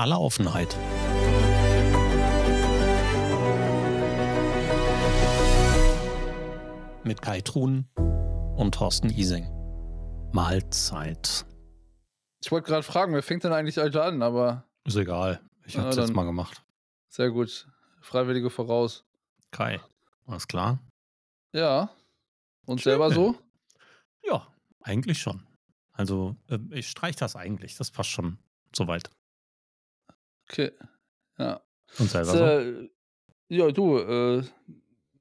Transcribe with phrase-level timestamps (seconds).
[0.00, 0.74] aller Offenheit.
[7.04, 7.86] Mit Kai Truhn
[8.56, 9.46] und Thorsten Ising.
[10.32, 11.44] Mahlzeit.
[12.42, 14.64] Ich wollte gerade fragen, wer fängt denn eigentlich heute an, aber.
[14.84, 15.42] Ist egal.
[15.66, 16.64] Ich habe es jetzt mal gemacht.
[17.08, 17.68] Sehr gut.
[18.00, 19.04] Freiwillige voraus.
[19.50, 19.80] Kai,
[20.26, 20.78] alles klar?
[21.52, 21.90] Ja.
[22.64, 22.92] Und Schön.
[22.92, 23.36] selber so?
[24.24, 24.46] Ja,
[24.80, 25.46] eigentlich schon.
[25.92, 27.76] Also, äh, ich streiche das eigentlich.
[27.76, 28.38] Das passt schon
[28.74, 29.10] soweit.
[30.50, 30.72] Okay.
[31.38, 31.60] Ja.
[31.98, 32.44] Und selber so?
[32.44, 32.90] Äh,
[33.48, 34.42] ja, du, äh,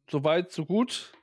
[0.09, 1.13] soweit, so gut.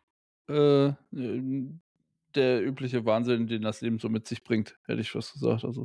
[0.48, 5.64] Äh, der übliche Wahnsinn, den das Leben so mit sich bringt, hätte ich fast gesagt.
[5.64, 5.84] Also,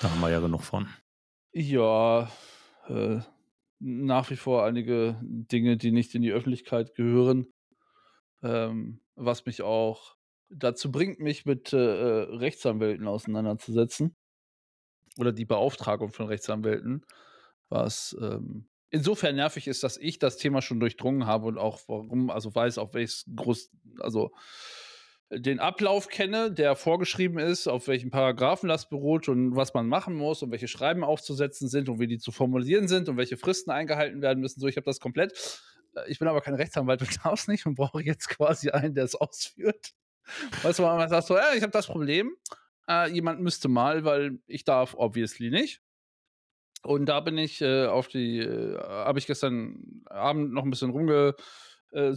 [0.00, 0.88] da haben wir ja genug von.
[1.52, 2.30] Ja,
[2.86, 3.20] äh,
[3.80, 7.48] nach wie vor einige Dinge, die nicht in die Öffentlichkeit gehören,
[8.42, 10.16] ähm, was mich auch
[10.48, 14.16] dazu bringt, mich mit äh, äh, Rechtsanwälten auseinanderzusetzen
[15.18, 17.04] oder die Beauftragung von Rechtsanwälten,
[17.68, 22.30] was ähm, insofern nervig ist, dass ich das Thema schon durchdrungen habe und auch warum,
[22.30, 24.30] also weiß, auf welches groß, also
[25.30, 30.14] den Ablauf kenne, der vorgeschrieben ist, auf welchen Paragraphen das beruht und was man machen
[30.14, 33.70] muss und welche Schreiben aufzusetzen sind und wie die zu formulieren sind und welche Fristen
[33.70, 34.60] eingehalten werden müssen.
[34.60, 35.62] So, ich habe das komplett.
[35.94, 38.94] Äh, ich bin aber kein Rechtsanwalt und darf es nicht und brauche jetzt quasi einen,
[38.94, 39.92] der es ausführt.
[40.62, 42.34] Weißt du, man sagt so, ja, ich habe das Problem.
[42.88, 45.82] Äh, jemand müsste mal, weil ich darf obviously nicht.
[46.82, 50.90] Und da bin ich äh, auf die, äh, habe ich gestern Abend noch ein bisschen
[50.90, 51.34] rumge
[51.90, 52.12] äh,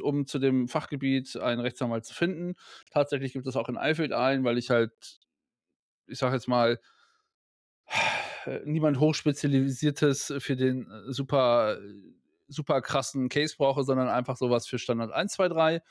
[0.00, 2.54] um zu dem Fachgebiet einen Rechtsanwalt zu finden.
[2.90, 4.92] Tatsächlich gibt es auch in Eifeld einen, weil ich halt,
[6.06, 6.80] ich sag jetzt mal,
[8.64, 11.78] niemand hochspezialisiertes für den äh, super,
[12.48, 15.82] super krassen Case brauche, sondern einfach sowas für Standard 1, 2, 3.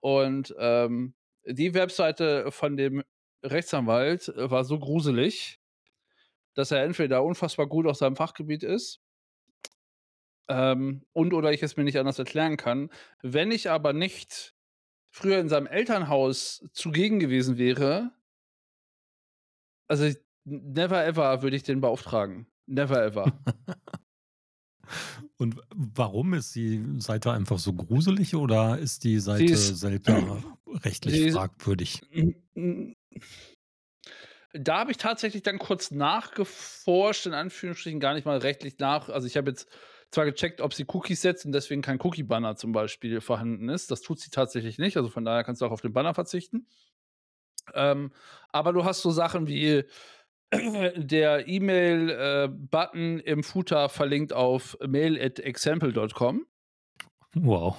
[0.00, 3.02] Und ähm, die Webseite von dem
[3.42, 5.60] Rechtsanwalt war so gruselig,
[6.54, 9.00] dass er entweder unfassbar gut aus seinem Fachgebiet ist
[10.48, 12.90] ähm, und oder ich es mir nicht anders erklären kann.
[13.22, 14.54] Wenn ich aber nicht
[15.10, 18.12] früher in seinem Elternhaus zugegen gewesen wäre,
[19.88, 20.10] also
[20.44, 22.46] never ever würde ich den beauftragen.
[22.66, 23.32] Never ever.
[25.36, 30.42] Und warum ist die Seite einfach so gruselig oder ist die Seite ist, selber
[30.84, 32.00] rechtlich fragwürdig?
[34.52, 39.08] Da habe ich tatsächlich dann kurz nachgeforscht, in Anführungsstrichen gar nicht mal rechtlich nach.
[39.08, 39.68] Also ich habe jetzt
[40.10, 43.90] zwar gecheckt, ob sie Cookies setzt und deswegen kein Cookie-Banner zum Beispiel vorhanden ist.
[43.90, 44.96] Das tut sie tatsächlich nicht.
[44.96, 46.66] Also von daher kannst du auch auf den Banner verzichten.
[47.74, 48.12] Ähm,
[48.50, 49.84] aber du hast so Sachen wie
[50.52, 56.46] der E-Mail-Button äh, im Footer verlinkt auf mail@example.com.
[57.34, 57.78] Wow.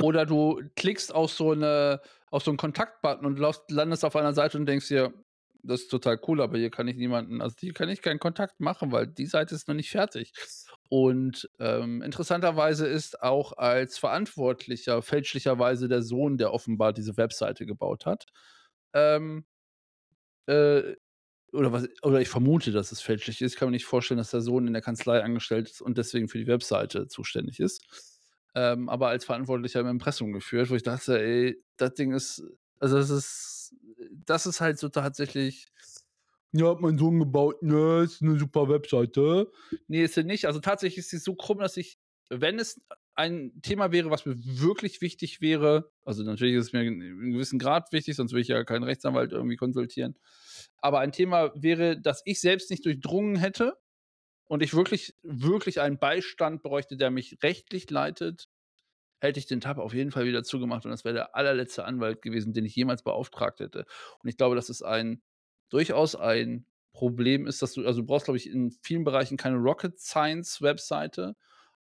[0.00, 2.00] Oder du klickst auf so eine
[2.32, 3.38] auf so einen Kontakt-Button und
[3.68, 5.12] landest auf einer Seite und denkst dir,
[5.62, 8.58] das ist total cool, aber hier kann ich niemanden, also hier kann ich keinen Kontakt
[8.58, 10.32] machen, weil die Seite ist noch nicht fertig.
[10.88, 18.06] Und ähm, interessanterweise ist auch als Verantwortlicher fälschlicherweise der Sohn, der offenbar diese Webseite gebaut
[18.06, 18.24] hat.
[18.92, 19.44] Ähm,
[20.46, 20.96] äh,
[21.52, 23.52] oder, was, oder ich vermute, dass es fälschlich ist.
[23.52, 26.28] Ich kann mir nicht vorstellen, dass der Sohn in der Kanzlei angestellt ist und deswegen
[26.28, 27.84] für die Webseite zuständig ist.
[28.54, 32.42] Ähm, aber als Verantwortlicher im Impressum geführt, wo ich dachte, ey, das Ding ist,
[32.78, 33.52] also das ist
[34.26, 35.68] das ist halt so tatsächlich,
[36.52, 39.50] ja, hat mein Sohn gebaut, ne, ist eine super Webseite.
[39.88, 40.46] Nee, ist sie nicht.
[40.46, 41.98] Also tatsächlich ist sie so krumm, dass ich,
[42.28, 42.80] wenn es
[43.14, 47.32] ein Thema wäre, was mir wirklich wichtig wäre, also natürlich ist es mir in einem
[47.32, 50.18] gewissen Grad wichtig, sonst würde ich ja keinen Rechtsanwalt irgendwie konsultieren.
[50.78, 53.74] Aber ein Thema wäre, das ich selbst nicht durchdrungen hätte
[54.44, 58.48] und ich wirklich, wirklich einen Beistand bräuchte, der mich rechtlich leitet,
[59.22, 62.22] hätte ich den Tab auf jeden Fall wieder zugemacht und das wäre der allerletzte Anwalt
[62.22, 63.86] gewesen, den ich jemals beauftragt hätte.
[64.22, 65.22] Und ich glaube, dass es ein
[65.70, 69.56] durchaus ein Problem ist, dass du, also du brauchst, glaube ich, in vielen Bereichen keine
[69.56, 71.36] Rocket Science Webseite,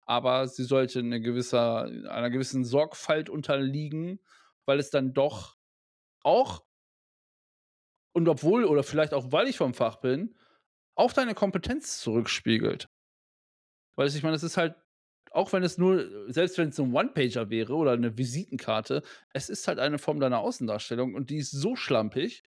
[0.03, 4.19] aber sie sollte eine gewisser, einer gewissen Sorgfalt unterliegen,
[4.65, 5.57] weil es dann doch
[6.21, 6.63] auch
[8.13, 10.35] und obwohl oder vielleicht auch weil ich vom Fach bin,
[10.95, 12.89] auch deine Kompetenz zurückspiegelt.
[13.95, 14.75] Weil ich meine, es ist halt
[15.31, 19.03] auch wenn es nur, selbst wenn es ein One-Pager wäre oder eine Visitenkarte,
[19.33, 22.43] es ist halt eine Form deiner Außendarstellung und die ist so schlampig,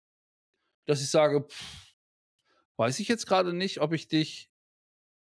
[0.86, 1.94] dass ich sage, pff,
[2.78, 4.50] weiß ich jetzt gerade nicht, ob ich dich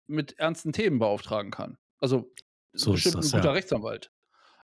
[0.08, 1.78] mit ernsten Themen beauftragen kann.
[2.00, 2.34] Also
[2.74, 3.54] so bestimmt das, ein guter ja.
[3.54, 4.12] Rechtsanwalt.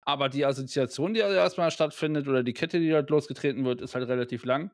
[0.03, 4.09] Aber die Assoziation, die erstmal stattfindet, oder die Kette, die dort losgetreten wird, ist halt
[4.09, 4.71] relativ lang.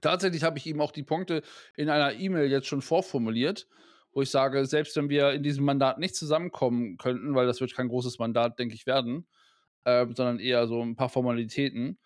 [0.00, 1.42] Tatsächlich habe ich ihm auch die Punkte
[1.76, 3.68] in einer E-Mail jetzt schon vorformuliert
[4.14, 7.74] wo ich sage, selbst wenn wir in diesem Mandat nicht zusammenkommen könnten, weil das wird
[7.74, 9.26] kein großes Mandat, denke ich, werden,
[9.84, 11.98] äh, sondern eher so ein paar Formalitäten,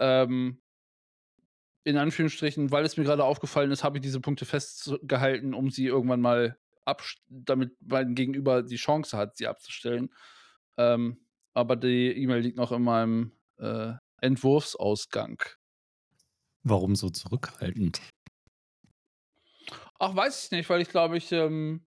[0.00, 0.60] ähm,
[1.84, 5.86] in Anführungsstrichen, weil es mir gerade aufgefallen ist, habe ich diese Punkte festgehalten, um sie
[5.86, 6.56] irgendwann mal
[7.28, 10.12] damit mein Gegenüber die Chance hat, sie abzustellen.
[10.76, 11.24] Ähm,
[11.54, 15.42] aber die E-Mail liegt noch in meinem äh, Entwurfsausgang.
[16.64, 18.00] Warum so zurückhaltend?
[20.04, 21.86] Ach, weiß ich nicht, weil ich glaube, ich, ähm,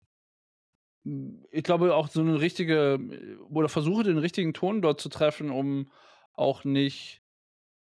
[1.50, 3.00] ich glaube auch so eine richtige
[3.50, 5.90] oder versuche den richtigen Ton dort zu treffen, um
[6.34, 7.22] auch nicht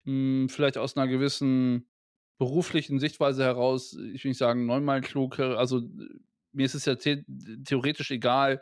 [0.05, 1.89] mh, hm, vielleicht aus einer gewissen
[2.37, 5.81] beruflichen Sichtweise heraus, ich will nicht sagen neunmal klug, also
[6.53, 7.25] mir ist es ja the
[7.65, 8.61] theoretisch egal,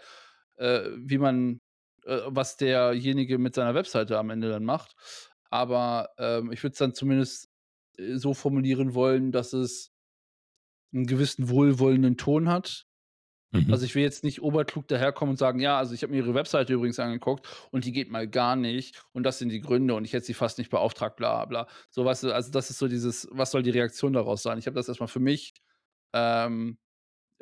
[0.57, 1.61] äh, wie man,
[2.05, 4.95] äh, was derjenige mit seiner Webseite am Ende dann macht.
[5.51, 7.47] Aber ähm, ich würde es dann zumindest
[7.99, 9.93] äh, so formulieren wollen, dass es
[10.93, 12.85] einen gewissen wohlwollenden Ton hat.
[13.51, 13.71] Mhm.
[13.71, 16.35] Also ich will jetzt nicht oberklug daherkommen und sagen, ja, also ich habe mir ihre
[16.35, 20.05] Webseite übrigens angeguckt und die geht mal gar nicht und das sind die Gründe und
[20.05, 21.67] ich hätte sie fast nicht beauftragt, bla bla.
[21.89, 24.59] So was, also das ist so dieses, was soll die Reaktion daraus sein?
[24.59, 25.53] Ich habe das erstmal für mich
[26.13, 26.77] ähm,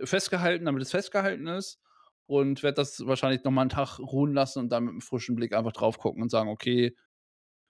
[0.02, 1.80] festgehalten, damit es festgehalten ist
[2.26, 5.54] und werde das wahrscheinlich nochmal einen Tag ruhen lassen und dann mit einem frischen Blick
[5.54, 6.96] einfach drauf gucken und sagen, okay,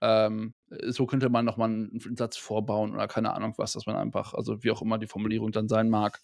[0.00, 0.54] ähm,
[0.88, 4.62] so könnte man nochmal einen Satz vorbauen oder keine Ahnung was, dass man einfach, also
[4.62, 6.20] wie auch immer die Formulierung dann sein mag.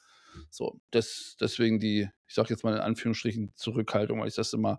[0.50, 4.78] So, das, deswegen die, ich sage jetzt mal in Anführungsstrichen Zurückhaltung, weil ich das immer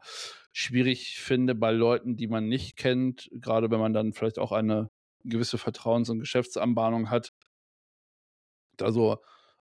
[0.52, 4.90] schwierig finde bei Leuten, die man nicht kennt, gerade wenn man dann vielleicht auch eine
[5.24, 7.34] gewisse Vertrauens- und Geschäftsanbahnung hat.
[8.80, 9.18] Also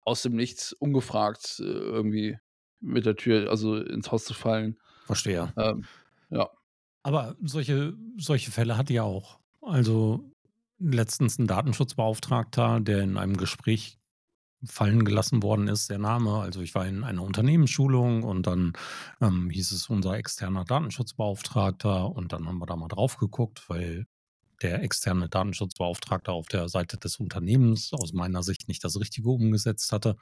[0.03, 2.38] aus dem Nichts ungefragt äh, irgendwie
[2.81, 4.79] mit der Tür, also ins Haus zu fallen.
[5.05, 5.53] Verstehe.
[5.56, 5.85] Ähm,
[6.31, 6.49] ja.
[7.02, 9.38] Aber solche, solche Fälle hat ja auch.
[9.62, 10.31] Also
[10.79, 13.99] letztens ein Datenschutzbeauftragter, der in einem Gespräch
[14.64, 16.41] fallen gelassen worden ist, der Name.
[16.41, 18.75] Also ich war in einer Unternehmensschulung und dann
[19.20, 24.06] ähm, hieß es unser externer Datenschutzbeauftragter und dann haben wir da mal drauf geguckt, weil
[24.62, 29.93] der externe Datenschutzbeauftragte auf der Seite des Unternehmens aus meiner Sicht nicht das Richtige umgesetzt
[29.93, 30.17] hatte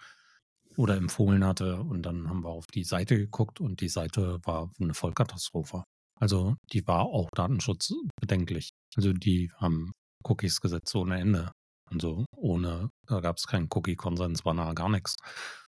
[0.76, 1.80] oder empfohlen hatte.
[1.80, 5.84] Und dann haben wir auf die Seite geguckt und die Seite war eine Vollkatastrophe.
[6.20, 8.70] Also die war auch datenschutzbedenklich.
[8.96, 9.92] Also die haben
[10.24, 11.52] Cookies gesetzt ohne Ende.
[11.90, 15.16] Also ohne, da gab es keinen Cookie-Konsens, war gar nichts.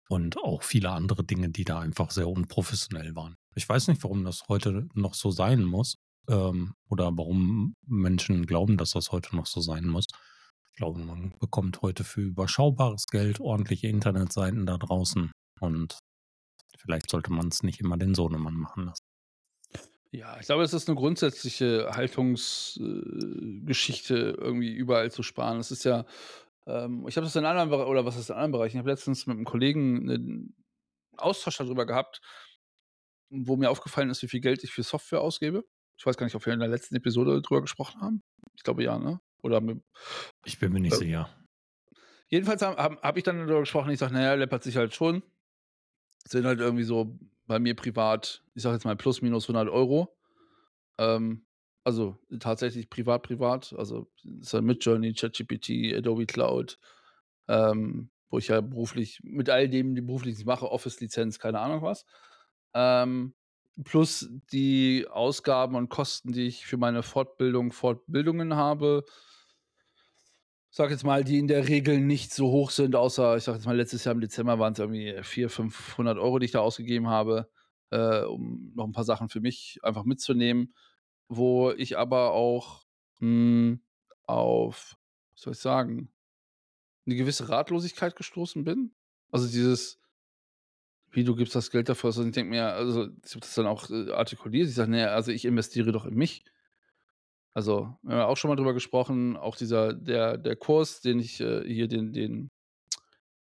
[0.09, 3.35] Und auch viele andere Dinge, die da einfach sehr unprofessionell waren.
[3.55, 5.95] Ich weiß nicht, warum das heute noch so sein muss
[6.27, 10.05] ähm, oder warum Menschen glauben, dass das heute noch so sein muss.
[10.71, 15.99] Ich glaube, man bekommt heute für überschaubares Geld ordentliche Internetseiten da draußen und
[16.77, 19.03] vielleicht sollte man es nicht immer den Sohnemann machen lassen.
[20.13, 25.59] Ja, ich glaube, es ist eine grundsätzliche Haltungsgeschichte, äh, irgendwie überall zu sparen.
[25.59, 26.05] Es ist ja,
[26.67, 28.77] ähm, ich habe das in anderen Bereichen, oder was ist in anderen Bereichen?
[28.77, 30.55] Ich habe letztens mit einem Kollegen einen
[31.17, 32.21] Austausch darüber gehabt,
[33.31, 35.65] wo mir aufgefallen ist, wie viel Geld ich für Software ausgebe.
[35.97, 38.21] Ich weiß gar nicht, ob wir in der letzten Episode drüber gesprochen haben.
[38.55, 39.19] Ich glaube ja, ne?
[39.41, 39.81] Oder mit,
[40.45, 41.27] Ich bin mir nicht äh, sicher.
[42.27, 45.23] Jedenfalls habe hab, hab ich dann darüber gesprochen, ich sage, naja, läppert sich halt schon.
[46.27, 50.15] Sind halt irgendwie so bei mir privat, ich sage jetzt mal plus minus 100 Euro.
[50.97, 51.45] Ähm,
[51.83, 53.73] also tatsächlich privat, privat.
[53.77, 54.09] Also
[54.39, 56.79] ist ja mit Journey, ChatGPT, Adobe Cloud,
[57.47, 62.05] ähm, wo ich ja beruflich mit all dem, die beruflich mache, Office-Lizenz, keine Ahnung was.
[62.73, 63.33] Ähm,
[63.83, 69.03] plus die Ausgaben und Kosten, die ich für meine Fortbildung, Fortbildungen habe
[70.75, 73.67] sag jetzt mal, die in der Regel nicht so hoch sind, außer, ich sag jetzt
[73.67, 77.09] mal, letztes Jahr im Dezember waren es irgendwie 400, 500 Euro, die ich da ausgegeben
[77.09, 77.47] habe,
[77.91, 80.73] äh, um noch ein paar Sachen für mich einfach mitzunehmen,
[81.27, 82.85] wo ich aber auch
[83.19, 83.81] mh, hm,
[84.23, 84.97] auf,
[85.33, 86.11] was soll ich sagen,
[87.05, 88.95] eine gewisse Ratlosigkeit gestoßen bin.
[89.29, 89.99] Also dieses,
[91.11, 93.67] wie du gibst das Geld dafür, also ich denke mir, also ich habe das dann
[93.67, 96.43] auch äh, artikuliert, ich sage, naja, also ich investiere doch in mich.
[97.53, 101.39] Also, wir haben auch schon mal drüber gesprochen, auch dieser, der, der Kurs, den ich
[101.39, 102.51] äh, hier, den, den,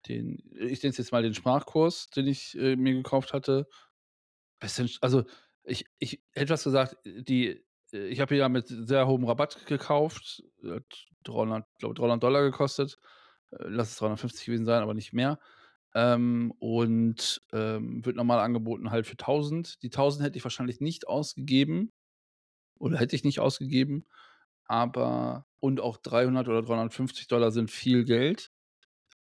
[0.08, 3.68] den, ich nenne es jetzt mal den Sprachkurs, den ich äh, mir gekauft hatte.
[5.02, 5.24] Also,
[5.64, 7.64] ich, ich hätte was gesagt, die,
[7.94, 12.98] äh, ich habe ja mit sehr hohem Rabatt gekauft, hat 300, glaube 300 Dollar gekostet.
[13.52, 15.40] Äh, lass es 350 gewesen sein, aber nicht mehr.
[15.96, 19.82] Ähm, und ähm, wird normal angeboten halt für 1000.
[19.84, 21.92] Die 1000 hätte ich wahrscheinlich nicht ausgegeben,
[22.80, 24.06] oder hätte ich nicht ausgegeben.
[24.66, 28.52] Aber und auch 300 oder 350 Dollar sind viel Geld.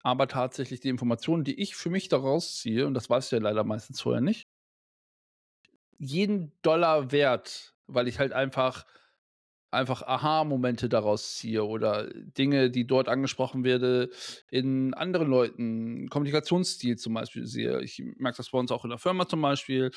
[0.03, 3.39] Aber tatsächlich die Informationen, die ich für mich daraus ziehe, und das weiß ich ja
[3.39, 4.47] leider meistens vorher nicht,
[5.97, 8.85] jeden Dollar wert, weil ich halt einfach
[9.73, 14.09] einfach Aha-Momente daraus ziehe oder Dinge, die dort angesprochen werden,
[14.51, 17.81] in anderen Leuten, Kommunikationsstil zum Beispiel sehe.
[17.81, 19.91] Ich merke das bei uns auch in der Firma zum Beispiel,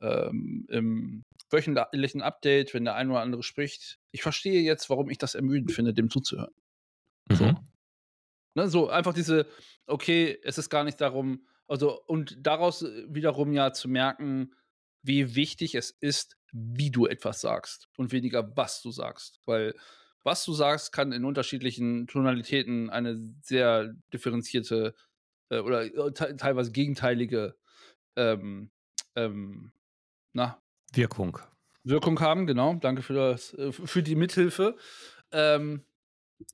[0.00, 3.98] ähm, im wöchentlichen Update, wenn der ein oder andere spricht.
[4.10, 6.54] Ich verstehe jetzt, warum ich das ermüdend finde, dem zuzuhören.
[7.28, 7.34] Mhm.
[7.36, 7.54] So.
[8.54, 9.46] Ne, so einfach diese
[9.86, 14.54] okay, es ist gar nicht darum also, und daraus, äh, wiederum ja zu merken,
[15.02, 19.40] wie wichtig es ist, wie du etwas sagst und weniger, was du sagst.
[19.46, 19.74] Weil
[20.22, 24.94] was du sagst, kann in unterschiedlichen Tonalitäten eine sehr differenzierte,
[25.50, 27.56] äh, oder, äh, tei teilweise gegenteilige,
[28.16, 28.70] ähm,
[29.16, 29.72] ähm,
[30.34, 30.61] na
[30.94, 31.38] Wirkung.
[31.84, 32.74] Wirkung haben, genau.
[32.74, 34.76] Danke für das äh, für die Mithilfe.
[35.32, 35.84] Ähm,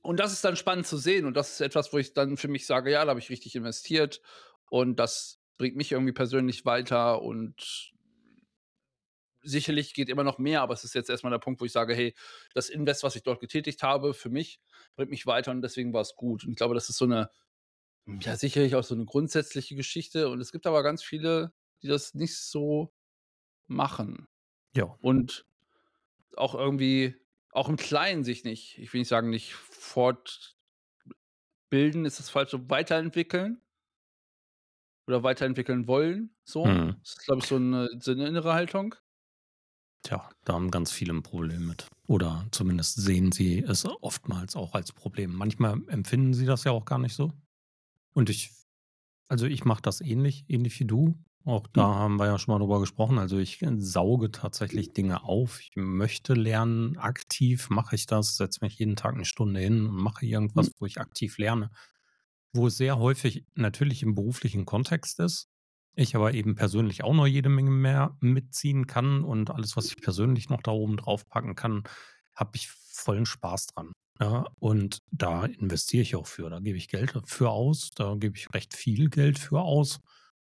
[0.03, 2.47] und das ist dann spannend zu sehen und das ist etwas, wo ich dann für
[2.49, 4.21] mich sage: „Ja, da habe ich richtig investiert
[4.69, 7.93] und das bringt mich irgendwie persönlich weiter und
[9.41, 11.71] sicherlich geht immer noch mehr, aber es ist jetzt erst mal der Punkt, wo ich
[11.71, 12.13] sage: „Hey,
[12.53, 14.59] das Invest, was ich dort getätigt habe für mich,
[14.95, 17.29] bringt mich weiter und deswegen war es gut.“ Und ich glaube, das ist so 'ne
[18.07, 21.53] ja, sicherlich auch so 'ne grundsätzliche Geschichte und es gibt aber ganz viele,
[21.83, 22.93] die das nicht so
[23.69, 24.27] machen
[24.75, 24.99] Ja.
[25.01, 25.45] und
[26.37, 27.15] auch irgendwie
[27.53, 30.55] auch im Kleinen sich nicht ich will nicht sagen, nicht fortbilden
[32.05, 33.61] ist das Falsche, weiterentwickeln
[35.07, 36.65] oder weiterentwickeln wollen, so.
[36.65, 37.01] Mhm.
[37.01, 38.95] Das ist, glaube ich, so 'ne so 'ne innere Haltung.
[40.05, 41.87] Tja, da haben ganz viele 'n Problem mit.
[42.07, 45.33] Oder zumindest sehen sie es oftmals auch als Problem.
[45.33, 47.33] Manchmal empfinden sie das ja auch gar nicht so.
[48.13, 48.51] Und ich
[49.29, 51.15] also, ich mache das ähnlich ähnlich wie du.
[51.49, 51.95] Auch da Mhm.
[51.95, 53.17] haben wir ja schon mal drüber gesprochen.
[53.17, 55.59] Also, ich, sauge tatsächlich Dinge auf.
[55.61, 56.97] Ich möchte lernen.
[56.97, 60.85] Aktiv mache ich das, setze mich jeden Tag 'ne Stunde hin und mache irgendwas, wo
[60.85, 61.71] ich aktiv lerne.
[62.53, 65.49] Wo es sehr häufig natürlich im beruflichen Kontext ist,
[65.95, 69.97] ich aber eben persönlich auch noch jede Menge mehr mitziehen kann und alles, was ich
[69.97, 71.83] persönlich noch da oben drauf packen kann,
[72.35, 74.45] habe ich vollen Spaß dran, ja?
[74.59, 76.49] Und da investiere ich auch für.
[76.49, 77.91] Da gebe ich Geld für aus.
[77.95, 79.99] Da gebe ich recht viel Geld für aus,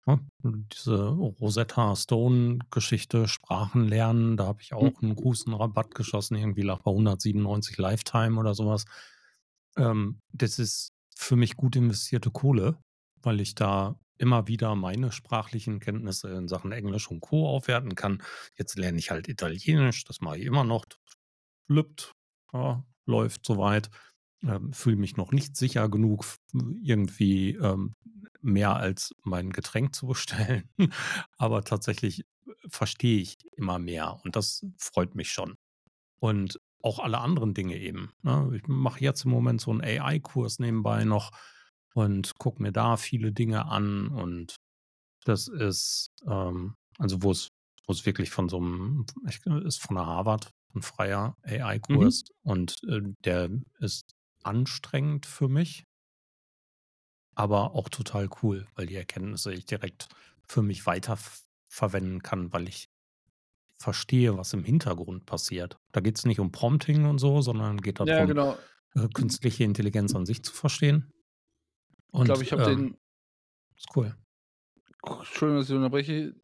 [0.07, 0.29] Und
[0.73, 4.93] diese Rosetta Stone-Geschichte, Sprachen lernen, da habe ich Mhm.
[4.93, 6.35] auch 'n großen Rabatt geschossen.
[6.35, 8.85] Irgendwie lag bei 197 Lifetime oder so was.
[9.77, 12.79] Ähm, das ist für mich gut investierte Kohle,
[13.21, 17.47] weil ich da immer wieder meine sprachlichen Kenntnisse in Sachen Englisch und Co.
[17.49, 18.21] aufwerten kann.
[18.57, 20.85] Jetzt lerne ich halt Italienisch, das mache ich immer noch.
[22.53, 23.89] Ja, läuft so weit.
[24.45, 26.25] Ähm, fühle mich noch nicht sicher genug,
[26.81, 27.95] irgendwie, ähm,
[28.41, 30.69] mehr als mein Getränk zu bestellen.
[31.37, 35.55] Aber tatsächlich, äh, verstehe ich immer mehr und das freut mich schon.
[36.19, 38.51] Und auch alle anderen Dinge eben, ne?
[38.55, 41.31] Ich mache jetzt im Moment so 'n AI-Kurs nebenbei noch
[41.95, 44.57] und gucke mir da viele Dinge an und
[45.25, 47.49] das ist, ähm also, wo es
[47.87, 51.35] wo es wirklich von so 'nem ich ist von der Harvard 'n freier
[51.89, 52.13] Mhm.
[52.13, 54.13] AI-Kurs und, äh, der ist
[54.45, 55.85] anstrengend für mich
[57.35, 60.07] aber auch total cool, weil die Erkenntnisse ich direkt
[60.47, 61.17] für mich weiter
[61.67, 62.89] verwenden kann, weil ich
[63.79, 65.77] verstehe, was im Hintergrund passiert.
[65.91, 68.57] Da geht's nicht um Prompting und so, sondern geht da Ja, genau.
[68.95, 71.11] äh, künstliche Intelligenz an sich zu verstehen.
[72.13, 72.97] Ich glaube, Und, ich habe ähm, den
[73.75, 74.15] ist cool.
[75.03, 76.35] Entschuldigung, dass ich unterbreche.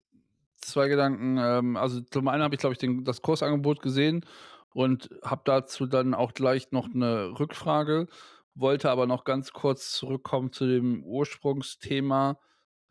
[0.61, 1.37] 2 Gedanken.
[1.37, 4.25] Ähm, also, zum einen habe ich, glaube ich, den das Kursangebot gesehen
[4.73, 8.07] und habe dazu dann auch gleich noch 'ne Rückfrage,
[8.55, 12.39] wollte aber noch ganz kurz zurückkommen zu dem Ursprungsthema,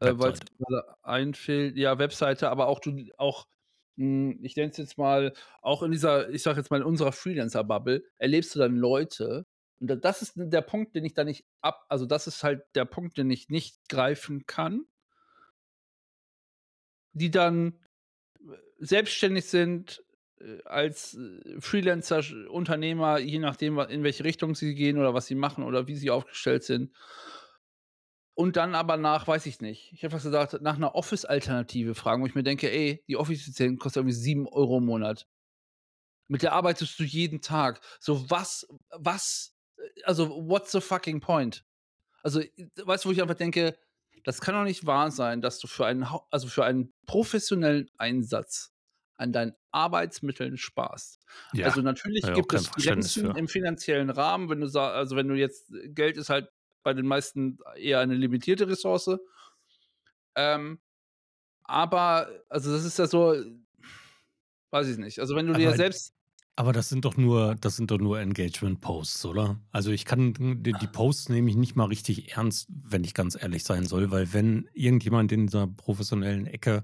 [0.00, 0.50] äh, weil's Webseite.
[0.58, 1.78] mir grade einfiel.
[1.78, 3.46] Ja, Webseite, aber auch du auch
[3.96, 5.32] hm, ich nenne es jetzt mal,
[5.62, 9.46] auch in dieser ich sage jetzt mal, in unserer Freelancer-Bubble erlebst du dann Leute
[9.80, 12.62] und da das ist der Punkt, den ich da nicht ab also, das ist halt
[12.76, 14.86] der Punkt, den ich nicht greifen kann.
[17.14, 17.78] Die dann,
[18.40, 20.04] äh, selbstständig sind,
[20.64, 25.64] als, äh, Freelancer, Unternehmer, je nachdem, in welche Richtung sie gehen oder was sie machen
[25.64, 26.90] oder wie sie aufgestellt sind.
[28.38, 32.22] Und dann aber nach weiß ich nicht, ich habe fast gesagt, nach 'ner Office-Alternative fragen,
[32.22, 35.26] wo ich mir denke: „Ey, die Office-Lizenz kostet irgendwie 7 € im Monat.“
[36.30, 37.80] Mit der arbeitest du jeden Tag.
[38.00, 41.64] So was was äh, also, what's the fucking point?
[42.22, 43.78] Also, äh, weißt du, wo ich einfach denke:
[44.24, 48.72] „Das kann doch nicht wahr sein, dass du für einen also, für einen professionellen Einsatz
[49.18, 51.20] an deinen Arbeitsmitteln sparst.“
[51.52, 55.28] Ja, Also, natürlich auch gibt es Grenzen im finanziellen Rahmen, wenn du sa also, wenn
[55.28, 56.48] du jetzt Geld ist halt
[56.82, 59.10] bei den meisten eher eine limitierte Ressource.
[60.36, 60.80] Ähm,
[61.64, 63.34] aber also, das ist ja so
[64.70, 65.18] weiß ich nicht.
[65.18, 66.14] Also, wenn du dir Aber selbst
[66.56, 69.60] aber das sind doch nur das sind doch nur Engagement-Posts, oder?
[69.70, 73.40] Also, ich kann die die Posts nehme ich nicht mal richtig ernst, wenn ich ganz
[73.40, 76.82] ehrlich sein soll, weil wenn irgendjemand in dieser professionellen Ecke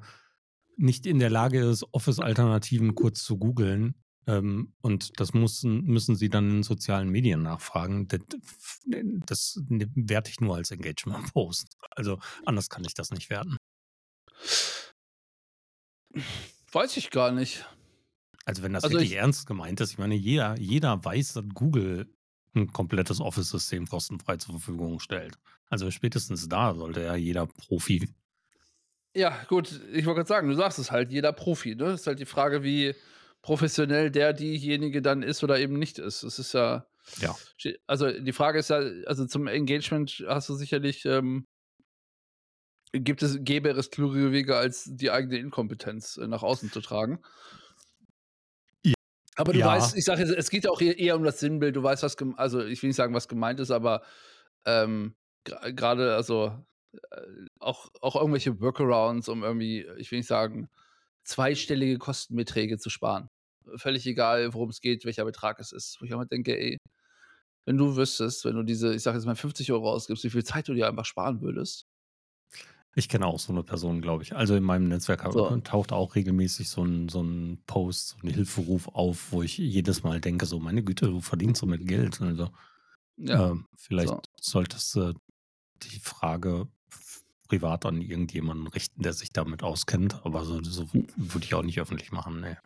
[0.77, 3.95] nicht in der Lage ist, Office-Alternativen kurz zu googeln,
[4.27, 8.09] ähm, und das mussten müssen sie dann in sozialen Medien nachfragen,
[9.27, 11.77] das n werte ich nur als Engagement-Post.
[11.91, 13.57] Also, anders kann ich das nicht werten.
[16.73, 17.65] Weiß ich gar nicht.
[18.47, 21.45] Also, wenn das Also, wirklich ich ernst gemeint ist ich meine, jeder jeder weiß, dass
[21.55, 22.13] Google
[22.55, 25.39] 'n komplettes Office-System kostenfrei zur Verfügung stellt.
[25.71, 28.09] Also, spätestens da sollte ja jeder Profi
[29.17, 31.93] Ja, gut, ich wollte grad sagen, du sagst es halt, jeder Profi, ne?
[31.93, 32.95] Ist halt die Frage, wie
[33.43, 36.25] professionell der diejenige dann ist oder eben nicht ist.
[36.25, 36.87] Es ist ja
[37.21, 37.37] Ja.
[37.87, 41.47] also, die Frage ist ja also, zum Engagement hast du sicherlich, ähm
[42.93, 47.19] gibt es gäbe es klügere Wege, als die eigene Inkompetenz, äh, nach außen zu tragen.
[48.85, 48.95] J
[49.37, 49.67] Aber du ja.
[49.67, 51.75] weißt ich sage jetzt, es geht ja auch eher eher um das Sinnbild.
[51.77, 54.03] Du weißt, was also, ich will nicht sagen, was gemeint ist, aber,
[54.67, 56.53] ähm, gra grade also,
[57.61, 60.69] auch auch irgendwelche Workarounds, um irgendwie, ich will nicht sagen,
[61.25, 63.29] zweistellige Kostenbeträge zu sparen.
[63.77, 65.99] Völlig egal, worum's geht, welcher Betrag es ist.
[66.01, 66.79] Wo ich immer denke: „Ey,
[67.67, 70.45] wenn du wüsstest, wenn du diese, ich sage jetzt mal 50 € ausgibst, wie viel
[70.45, 71.85] Zeit du dir einfach sparen würdest.“
[72.97, 74.37] Ich kenne auch so 'ne Person, glaube ich.
[74.37, 75.59] Also, in meinem Netzwerk So.
[75.65, 80.03] taucht auch regelmäßig so 'n so 'n Post, so 'n Hilferuf auf, wo ich jedes
[80.05, 82.51] Mal denke so: „Meine Güte, du verdienst damit Geld.“ Also,
[83.19, 84.25] Ja, ähm, vielleicht so.
[84.41, 85.15] solltest du
[85.83, 86.69] die Frage
[87.49, 91.05] privat an irgendjemanden richten, der sich damit auskennt, aber so so Hm.
[91.17, 92.59] würde ich auch nicht öffentlich machen, ne.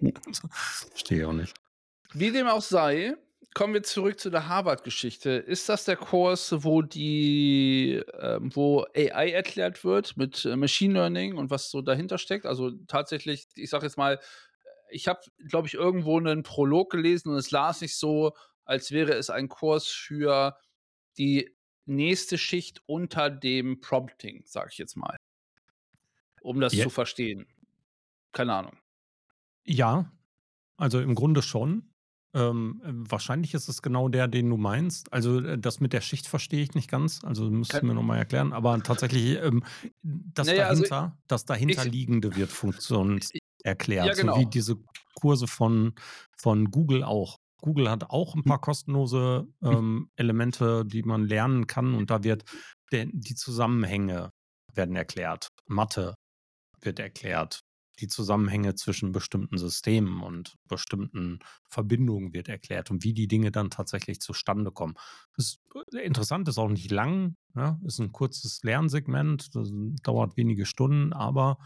[0.00, 0.12] Hm.
[0.26, 0.48] Also,
[0.90, 1.56] verstehe ich auch nicht.
[2.14, 3.14] Wie dem auch sei,
[3.54, 5.30] kommen wir zurück zu der Harvard-Geschichte.
[5.30, 11.36] Ist das der Kurs, wo die ähm, wo AI erklärt wird mit, äh, Machine Learning
[11.36, 12.46] und was so dahinter steckt?
[12.46, 14.20] Also, tatsächlich, ich sage jetzt mal, äh,
[14.90, 18.32] ich habe, glaube ich, irgendwo 'nen Prolog gelesen und es las sich so,
[18.64, 20.56] als wäre es ein Kurs für
[21.18, 21.56] die
[21.88, 25.16] nächste Schicht unter dem Prompting, sage ich jetzt mal.
[26.40, 27.46] Um das Je zu verstehen.
[28.32, 28.76] Keine Ahnung.
[29.64, 30.12] Ja,
[30.78, 31.90] also, im Grunde schon.
[32.34, 35.12] Ähm, wahrscheinlich ist es genau der, den du meinst.
[35.12, 37.24] Also, äh, das mit der Schicht verstehe ich nicht ganz.
[37.24, 38.52] Also, müsstest du Kein mir noch mal erklären.
[38.52, 39.64] Aber tatsächlich, ähm,
[40.02, 44.26] das Na ja, also, dahinter das ich Dahinterliegende wird funktions I ja, erklärt, so wie
[44.26, 44.44] genau.
[44.44, 44.76] diese
[45.14, 45.94] Kurse von
[46.36, 47.38] von Google auch.
[47.60, 48.52] Google hat auch 'n Hm.
[48.52, 49.78] paar kostenlose, Hm.
[49.78, 52.44] ähm, Elemente, die man lernen kann und da wird
[52.92, 54.30] der die Zusammenhänge
[54.74, 55.48] werden erklärt.
[55.66, 56.14] Mathe
[56.82, 57.60] wird erklärt.
[58.00, 61.40] Die Zusammenhänge zwischen bestimmten Systemen und bestimmten
[61.70, 64.94] Verbindungen wird erklärt und wie die Dinge dann tatsächlich zustande kommen.
[65.36, 65.60] Ist,
[65.94, 67.80] äh, interessant, ist auch nicht lang, ne?
[67.86, 69.70] Ist 'n kurzes Lernsegment, das
[70.04, 71.58] dauert wenige Stunden, aber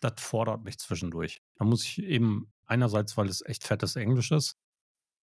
[0.00, 1.40] das fordert mich zwischendurch.
[1.56, 4.57] Da muss ich eben einerseits, weil es echt fettes Englisch ist,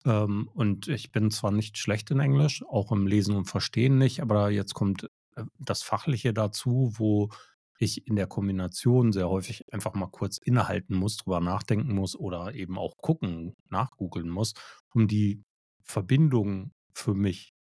[0.05, 4.21] ähm, und ich bin zwar nicht schlecht in Englisch, auch im Lesen und Verstehen nicht,
[4.21, 5.05] aber jetzt kommt,
[5.37, 7.31] äh, das Fachliche dazu, wo
[7.79, 12.55] ich in der Kombination sehr häufig einfach mal kurz innehalten muss, drüber nachdenken muss oder
[12.55, 14.55] eben auch gucken, nachgoogeln muss,
[14.93, 15.43] um die
[15.83, 17.53] Verbindung für mich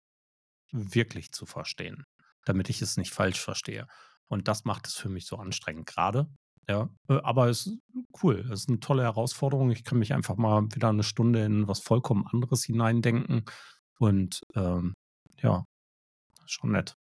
[0.70, 2.04] wirklich zu verstehen,
[2.44, 3.86] damit ich es nicht falsch verstehe.
[4.28, 6.28] Und das macht es für mich so anstrengend grade,
[6.68, 6.88] ja.
[7.08, 7.78] Äh, aber es ist
[8.22, 8.40] cool.
[8.52, 9.70] Es ist 'ne tolle Herausforderung.
[9.70, 13.44] Ich kann mich einfach mal wieder 'ne Stunde in was vollkommen anderes hineindenken
[13.98, 14.94] und, ähm,
[15.42, 15.64] ja,
[16.46, 16.96] schon nett.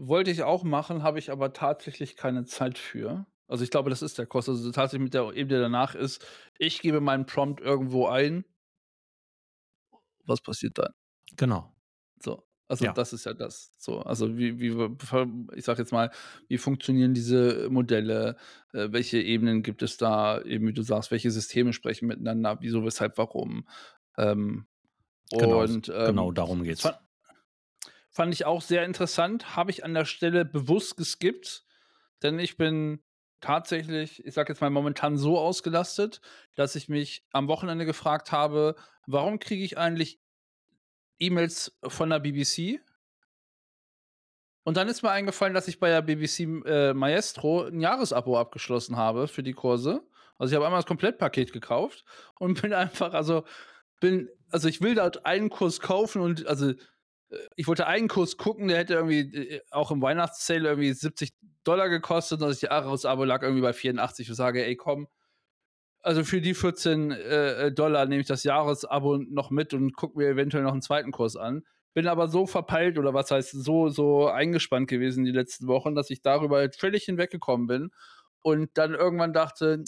[0.00, 3.26] Wollte ich auch machen, habe ich aber tatsächlich keine Zeit für.
[3.46, 4.48] Also, ich glaube, das ist der Kurs.
[4.48, 6.24] Also, tatsächlich mit der Ebene danach ist,
[6.58, 8.44] ich gebe meinen Prompt irgendwo ein
[10.26, 10.92] was passiert dann?
[11.36, 11.72] Genau.
[12.22, 12.94] So, also, Ja.
[12.94, 13.72] das ist ja das.
[13.78, 14.68] So, also, wie wie
[15.56, 16.10] ich sage jetzt mal,
[16.48, 18.36] wie funktionieren diese Modelle?
[18.72, 20.40] Äh, welche Ebenen gibt es da?
[20.42, 22.58] Eben, wie du sagst, welche Systeme sprechen miteinander?
[22.60, 23.68] Wieso, weshalb, warum?
[24.18, 24.66] Ähm,
[25.36, 26.90] Genau und, genau ähm, darum das geht's.
[26.90, 27.00] fa
[28.10, 31.64] fand ich auch sehr interessant, habe ich an der Stelle bewusst geskippt,
[32.22, 33.02] denn ich bin
[33.40, 36.22] tatsächlich, ich sage jetzt mal, momentan so ausgelastet,
[36.56, 40.21] dass ich mich am Wochenende gefragt habe: „Warum kriege ich eigentlich
[41.22, 42.80] E-Mails von der BBC?“
[44.66, 48.96] Und dann ist mir eingefallen, dass ich bei der BBC, äh, Maestro 'n Jahresabo abgeschlossen
[48.96, 50.02] habe für die Kurse.
[50.38, 52.04] Also, ich habe einmal das Komplettpaket gekauft
[52.38, 53.44] und bin einfach also,
[54.00, 56.76] bin also, ich will dort einen Kurs kaufen und also, äh,
[57.56, 59.20] ich wollte einen Kurs gucken, der hätte irgendwie,
[59.56, 61.32] äh, auch im Weihnachts-Sale irgendwie 70
[61.64, 65.08] $ gekostet und das Jahresabo lag irgendwie bei 84 und sage: „Ey, komm,
[66.02, 70.18] also, für die 14, äh, äh, Dollar nehme ich das Jahresabo noch mit und gucke
[70.18, 71.12] mir eventuell noch 'n 2.
[71.12, 71.62] Kurs an.“
[71.94, 76.10] Bin aber so verpeilt oder was heißt so so eingespannt gewesen die letzten Wochen, dass
[76.10, 77.90] ich darüber halt völlig hinweggekommen bin
[78.42, 79.84] und dann irgendwann dachte: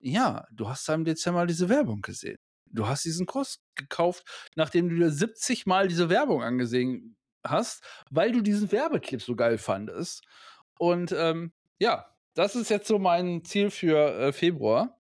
[0.00, 2.38] „Ja, du hast da im Dezember diese Werbung gesehen.
[2.66, 4.24] Du hast diesen Kurs gekauft,
[4.56, 7.16] nachdem du dir 70 Mal diese Werbung angesehen
[7.46, 10.24] hast, weil du diesen Werbeclip so geil fandest.“
[10.78, 14.95] Und, ähm, ja, das ist jetzt so mein Ziel für, äh, Februar,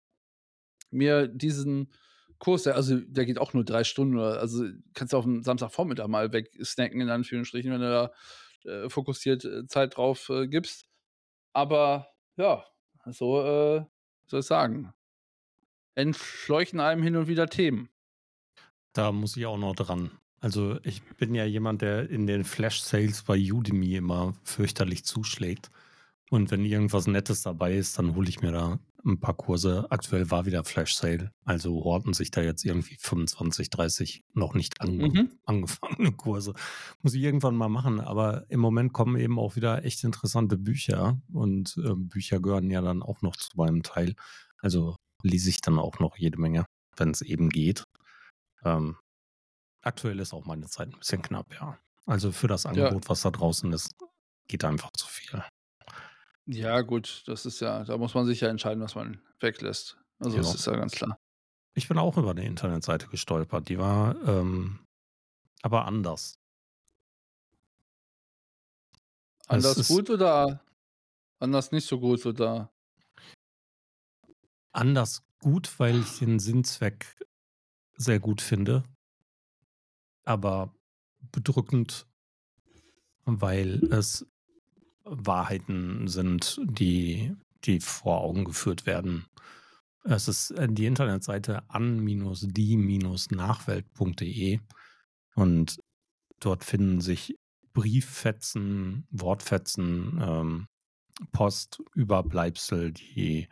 [0.91, 1.91] mir diesen
[2.39, 6.07] Kurs der also, der geht auch nur 3 Stunden oder also, kannst du auf'm Samstagvormittag
[6.07, 8.11] mal wegsnacken in Anführungsstrichen, wenn du
[8.65, 10.87] da, äh, fokussiert, äh, Zeit drauf, äh, gibst.
[11.53, 12.65] Aber ja,
[13.07, 13.85] so, äh,
[14.27, 14.93] soll ich sagen
[15.97, 17.89] entfleuchen einem hin und wieder Themen.
[18.95, 20.11] Da muss ich auch noch dran.
[20.41, 25.69] Also, ich bin ja jemand, der in den Flash-Sales bei Udemy immer fürchterlich zuschlägt.
[26.31, 29.85] Und wenn irgendwas Nettes dabei ist, dann hole ich mir da ein paar Kurse.
[29.89, 31.29] Aktuell war wieder Flash-Sale.
[31.43, 35.31] Also horten sich da jetzt irgendwie 25, 30 noch nicht ange Mhm.
[35.43, 36.53] angefangene Kurse.
[37.01, 37.99] Muss ich irgendwann mal machen.
[37.99, 41.19] Aber im Moment kommen eben auch wieder echt interessante Bücher.
[41.33, 44.15] Und äh, Bücher gehören ja dann auch noch zu meinem Teil.
[44.59, 46.65] Also lese ich dann auch noch jede Menge,
[46.95, 47.83] wenn es eben geht.
[48.63, 48.95] Ähm,
[49.81, 51.77] aktuell ist auch meine Zeit ein bisschen knapp, ja.
[52.05, 52.69] Also für das Ja.
[52.69, 53.93] Angebot, was da draußen ist,
[54.47, 55.43] geht einfach zu viel.
[56.53, 59.97] Ja, gut, das ist ja da muss man sich ja entscheiden, was man weglässt.
[60.19, 60.53] Also, das Ja.
[60.53, 61.17] ist ja ganz klar.
[61.73, 63.69] Ich bin auch über 'ne Internetseite gestolpert.
[63.69, 64.79] Die war, ähm,
[65.63, 66.35] aber anders.
[69.49, 70.61] Es Anders ist gut oder
[71.39, 72.71] anders nicht so gut oder?
[74.73, 77.17] anders gut, weil ich den Sinnzweck
[77.97, 78.83] sehr gut finde.
[80.25, 80.73] Aber
[81.31, 82.07] bedrückend,
[83.25, 84.25] weil es
[85.03, 87.35] Wahrheiten sind, die
[87.65, 89.25] die vor Augen geführt werden.
[90.03, 94.59] Es ist, äh, die Internetseite an-die-nachwelt.de
[95.35, 95.79] und
[96.39, 97.35] dort finden sich
[97.73, 100.67] Brieffetzen, Wortfetzen, ähm,
[101.31, 103.47] Post, Überbleibsel, die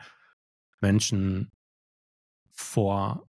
[0.82, 1.52] Menschen
[2.52, 3.28] vor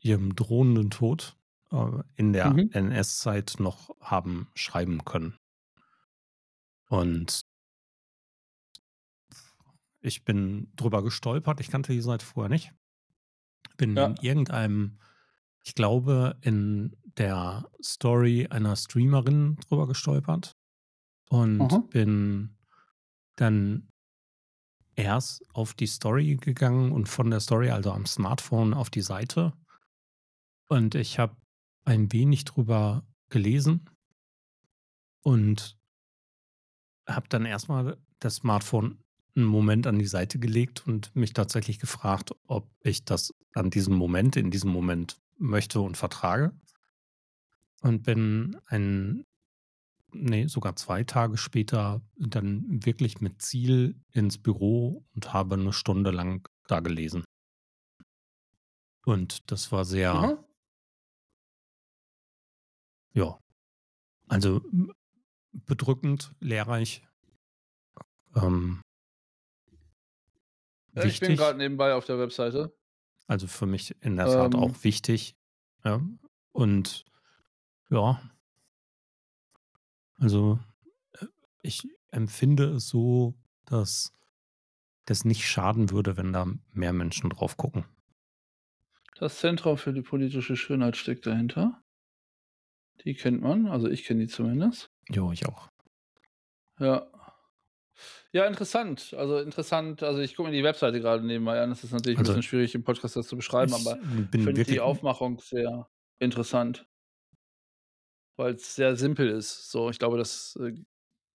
[0.00, 1.36] ihrem drohenden Tod,
[1.72, 2.70] äh, in der Mhm.
[2.72, 5.36] NS-Zeit noch haben schreiben können.
[6.88, 7.42] Und
[10.00, 11.60] ich bin drüber gestolpert.
[11.60, 12.72] Ich kannte die Seite vorher nicht.
[13.76, 14.14] Bin in Ja.
[14.22, 14.98] irgendeinem
[15.64, 20.56] ich glaube, in der Story einer Streamerin drüber gestolpert
[21.28, 21.78] und Aha.
[21.90, 22.56] bin
[23.36, 23.88] dann
[24.94, 29.52] erst auf die Story gegangen und von der Story, also am Smartphone, auf die Seite.
[30.68, 31.36] Und ich habe
[31.84, 33.90] ein wenig drüber gelesen
[35.22, 35.77] und
[37.08, 38.98] habe dann erst mal das Smartphone
[39.36, 43.94] 'n Moment an die Seite gelegt und mich tatsächlich gefragt, ob ich das an diesem
[43.96, 46.52] Moment in diesem Moment möchte und vertrage.
[47.82, 49.24] Und bin ein
[50.12, 56.10] ne, sogar 2 Tage später dann wirklich mit Ziel ins Büro und habe 'ne Stunde
[56.12, 57.24] lang da gelesen.
[59.04, 60.38] Und das war sehr Aha.
[63.14, 63.38] ja,
[64.28, 64.62] also,
[65.66, 67.02] bedrückend, lehrreich.
[68.34, 68.82] Ähm
[70.94, 72.74] Ja, ich bin grad nebenbei auf der Webseite.
[73.26, 75.36] Also, für mich in der Tat Ähm auch wichtig,
[75.84, 76.00] ja.
[76.52, 77.04] Und
[77.90, 78.20] ja.
[80.18, 80.58] Also,
[81.12, 81.26] äh,
[81.62, 83.34] ich empfinde es so,
[83.66, 84.12] dass
[85.06, 87.84] das nicht schaden würde, wenn da mehr Menschen drauf gucken.
[89.18, 91.82] Das Zentrum für die politische Schönheit steckt dahinter.
[93.04, 94.90] Die kennt man, also ich kenne die zumindest.
[95.10, 95.68] Jo, ich auch.
[96.78, 97.06] Ja.
[98.30, 99.14] Ja, interessant.
[99.14, 101.70] Also, interessant also, ich gucke mir die Webseite grade nebenbei an.
[101.70, 103.98] Das ist natürlich Also bisschen schwierig, im Podcast das zu beschreiben, ich aber
[104.34, 106.86] ich finde die Aufmachung sehr interessant.
[108.36, 109.70] Weil's sehr simpel ist.
[109.70, 110.72] So, ich glaube, das, äh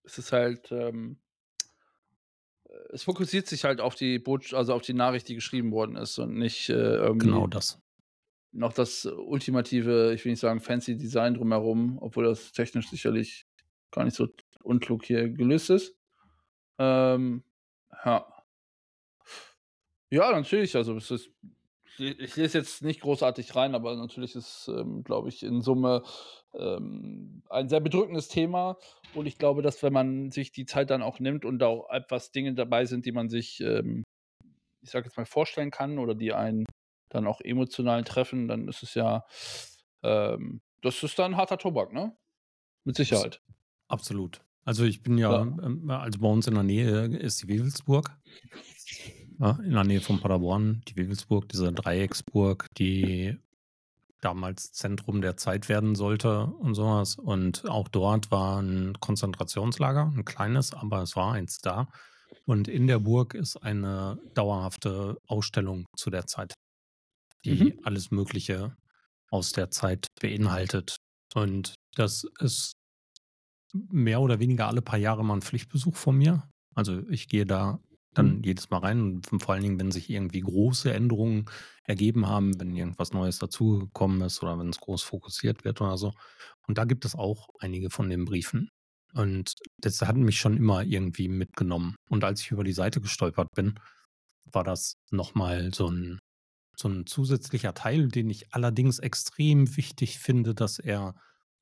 [0.06, 1.18] es ist halt, ähm
[2.68, 5.96] äh, es fokussiert sich halt auf die Botsch also, auf die Nachricht, die geschrieben worden
[5.96, 6.72] ist und nicht, äh,
[7.18, 7.80] Genau irgendwie das.
[8.52, 13.43] noch das ultimative, ich will nicht sagen fancy Design drumherum, obwohl das technisch sicherlich
[13.94, 14.28] gar nicht so
[14.62, 15.96] unklug hier gelöst ist.
[16.78, 17.44] Ähm,
[18.04, 18.26] ja.
[20.10, 21.30] Ja, natürlich, also, es ist
[21.96, 26.02] ich lese jetzt nicht großartig rein, aber natürlich ist, ähm, glaube ich, in Summe,
[26.52, 28.78] ähm, ein sehr bedrückendes Thema.
[29.14, 31.88] Und ich glaube, dass wenn man sich die Zeit dann auch nimmt und da auch
[31.90, 34.02] etwas Dinge dabei sind, die man sich, ähm,
[34.82, 36.64] ich sage jetzt mal, vorstellen kann oder die einen
[37.10, 39.24] dann auch emotional treffen, dann ist es ja
[40.02, 42.16] ähm, das ist dann harter Tobak, ne?
[42.84, 43.40] Mit Sicherheit.
[43.88, 44.40] Absolut.
[44.64, 45.46] Also, ich bin ja, Ja.
[45.62, 48.16] ähm also, bei uns in der Nähe ist die Wewelsburg.
[49.40, 53.36] Ja, in der Nähe von Paderborn, die Wewelsburg, diese Dreiecksburg, die
[54.20, 57.16] damals Zentrum der Zeit werden sollte und so was.
[57.16, 61.88] Und auch dort war 'n Konzentrationslager, 'n kleines, aber es war eins da.
[62.46, 66.54] Und in der Burg ist eine dauerhafte Ausstellung zu der Zeit,
[67.46, 67.84] die Mhm.
[67.84, 68.76] alles Mögliche
[69.30, 70.96] aus der Zeit beinhaltet.
[71.34, 72.74] Und das ist
[73.74, 76.48] mehr oder weniger alle paar Jahre mal 'n Pflichtbesuch von mir.
[76.74, 77.80] Also, ich gehe da
[78.14, 78.44] dann Mhm.
[78.44, 81.46] jedes Mal rein und vor allen Dingen, wenn sich irgendwie große Änderungen
[81.84, 86.12] ergeben haben, wenn irgendwas Neues dazugekommen ist oder wenn's groß fokussiert wird oder so.
[86.68, 88.70] Und da gibt es auch einige von den Briefen.
[89.14, 91.96] Und das hat mich schon immer irgendwie mitgenommen.
[92.08, 93.74] Und als ich über die Seite gestolpert bin,
[94.52, 96.18] war das noch mal so 'n
[96.76, 101.14] so 'n zusätzlicher Teil, den ich allerdings extrem wichtig finde, dass er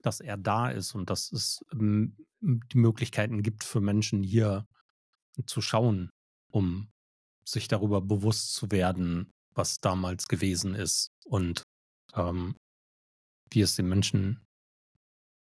[0.03, 4.67] dass er da ist und dass es, hm, hm, die Möglichkeiten gibt für Menschen hier
[5.47, 6.11] zu schauen,
[6.51, 6.89] um
[7.47, 11.63] sich darüber bewusst zu werden, was damals gewesen ist und,
[12.15, 12.57] ähm,
[13.51, 14.41] wie es den Menschen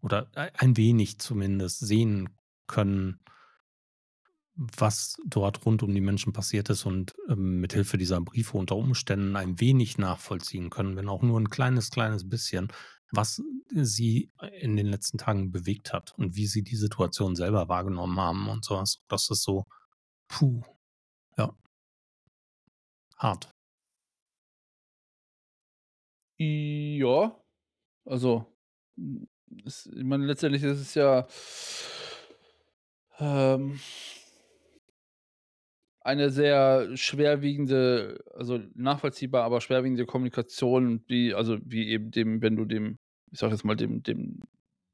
[0.02, 2.30] oder ei ein wenig zumindest sehen
[2.68, 3.20] können
[4.60, 8.76] was dort rund um die Menschen passiert ist und, ähm, mit Hilfe dieser Briefe unter
[8.76, 12.70] Umständen ein wenig nachvollziehen können, wenn auch nur 'n kleines, kleines bisschen,
[13.12, 13.42] was
[13.72, 18.50] sie in den letzten Tagen bewegt hat und wie sie die Situation selber wahrgenommen haben
[18.50, 19.00] und so was.
[19.08, 19.66] Das ist so,
[20.28, 20.62] puh,
[21.38, 21.56] ja.
[23.18, 23.52] Hart.
[26.40, 27.36] Ja,
[28.06, 28.46] also,
[28.98, 29.28] hm,
[29.66, 31.28] ich meine, letztendlich ist es ja
[33.20, 33.80] ähm
[36.08, 42.66] eine sehr schwerwiegende also, nachvollziehbar, aber schwerwiegende Kommunikation, wie also, wie eben dem wenn du
[42.66, 42.98] dem
[43.32, 44.42] ich sage jetzt mal, dem dem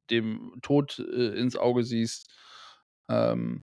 [0.09, 2.31] dem Tod, äh, ins Auge siehst,
[3.09, 3.61] ähm,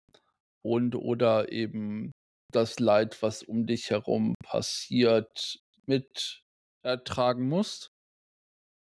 [0.62, 2.12] und oder eben
[2.52, 6.42] das Leid, was um dich herum passiert, mit
[6.83, 7.88] ertragen musst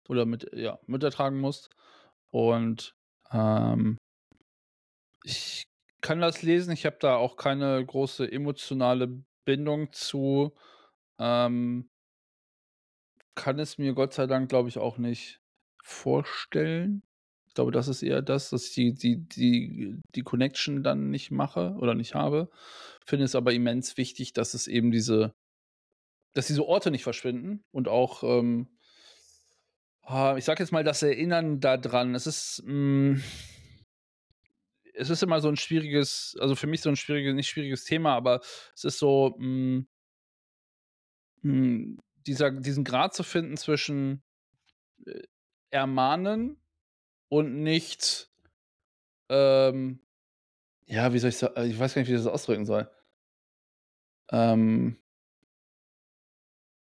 [0.10, 1.70] oder mit ja, mit ertragen musst.
[2.32, 2.94] Und,
[3.32, 3.98] ähm
[5.24, 5.64] ich
[6.02, 6.72] kann das lesen.
[6.72, 10.54] Ich habe da auch keine große emotionale Bindung zu.
[11.20, 11.90] Ähm
[13.36, 15.40] kann es mir Gott sei Dank, glaube ich, auch nicht
[15.84, 17.02] vorstellen.
[17.48, 21.32] Ich glaube, das ist eher das, dass ich die die die die Connection dann nicht
[21.32, 22.50] mache oder nicht habe.
[23.06, 25.34] Finde es aber immens wichtig, dass es eben diese
[26.34, 28.68] dass diese Orte nicht verschwinden und auch, ähm
[30.04, 32.16] ah, ich sage jetzt mal, das Erinnern da dran.
[32.16, 33.22] Es ist, hm
[34.94, 38.16] es ist immer so 'n schwieriges also, für mich so 'n schwieriges nicht schwieriges Thema,
[38.16, 38.42] aber
[38.76, 39.88] es ist so, hm
[41.44, 44.24] hm, dieser diesen Grad zu finden zwischen,
[45.06, 45.22] äh,
[45.72, 46.58] ermahnen
[47.30, 48.30] und nicht
[49.30, 50.00] ähm,
[50.88, 52.90] ja, wie soll ich sa äh, ich weiß gar nicht, wie ich das ausdrücken soll.
[54.30, 54.98] Ähm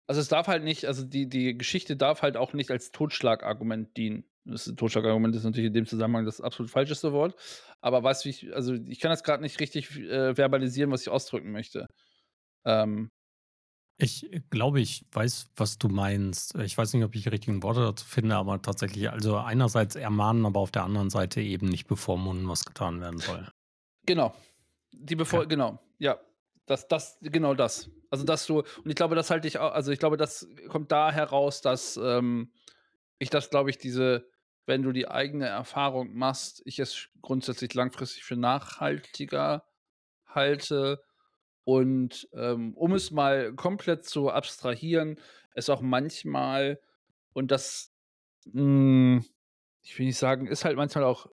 [0.09, 3.95] also, es darf halt nicht also, die die Geschichte darf halt auch nicht als Totschlagargument
[3.95, 4.25] dienen.
[4.45, 7.35] Das Totschlagargument ist natürlich in dem Zusammenhang das absolut falscheste Wort.
[7.81, 11.01] Aber weißt du, wie ich also, ich kann das grad nicht richtig, äh, verbalisieren, was
[11.03, 11.87] ich ausdrücken möchte.
[12.65, 13.11] Ähm
[13.97, 16.55] Ich glaube, ich weiß, was du meinst.
[16.55, 20.45] Ich weiß nicht, ob ich die richtigen Worte dazu finde, aber tatsächlich also, einerseits ermahnen,
[20.45, 23.47] aber auf der anderen Seite eben nicht bevormunden, was getan werden soll.
[24.05, 24.33] Genau.
[24.91, 25.45] Die bevor Ja.
[25.45, 26.19] genau, ja.
[26.65, 27.89] Das das genau das.
[28.09, 30.91] Also, dass du und ich glaube, das halte ich au also, ich glaube, das kommt
[30.91, 32.53] da heraus, dass, ähm,
[33.19, 34.29] ich das, glaube ich, diese
[34.65, 39.65] wenn du die eigene Erfahrung machst, ich es grundsätzlich langfristig für nachhaltiger
[40.27, 41.03] halte
[41.65, 45.19] und, ähm, um es mal komplett zu abstrahieren,
[45.55, 46.79] es auch manchmal
[47.33, 47.93] und das,
[48.51, 49.25] hm,
[49.83, 51.27] ich will nicht sagen ist halt manchmal auch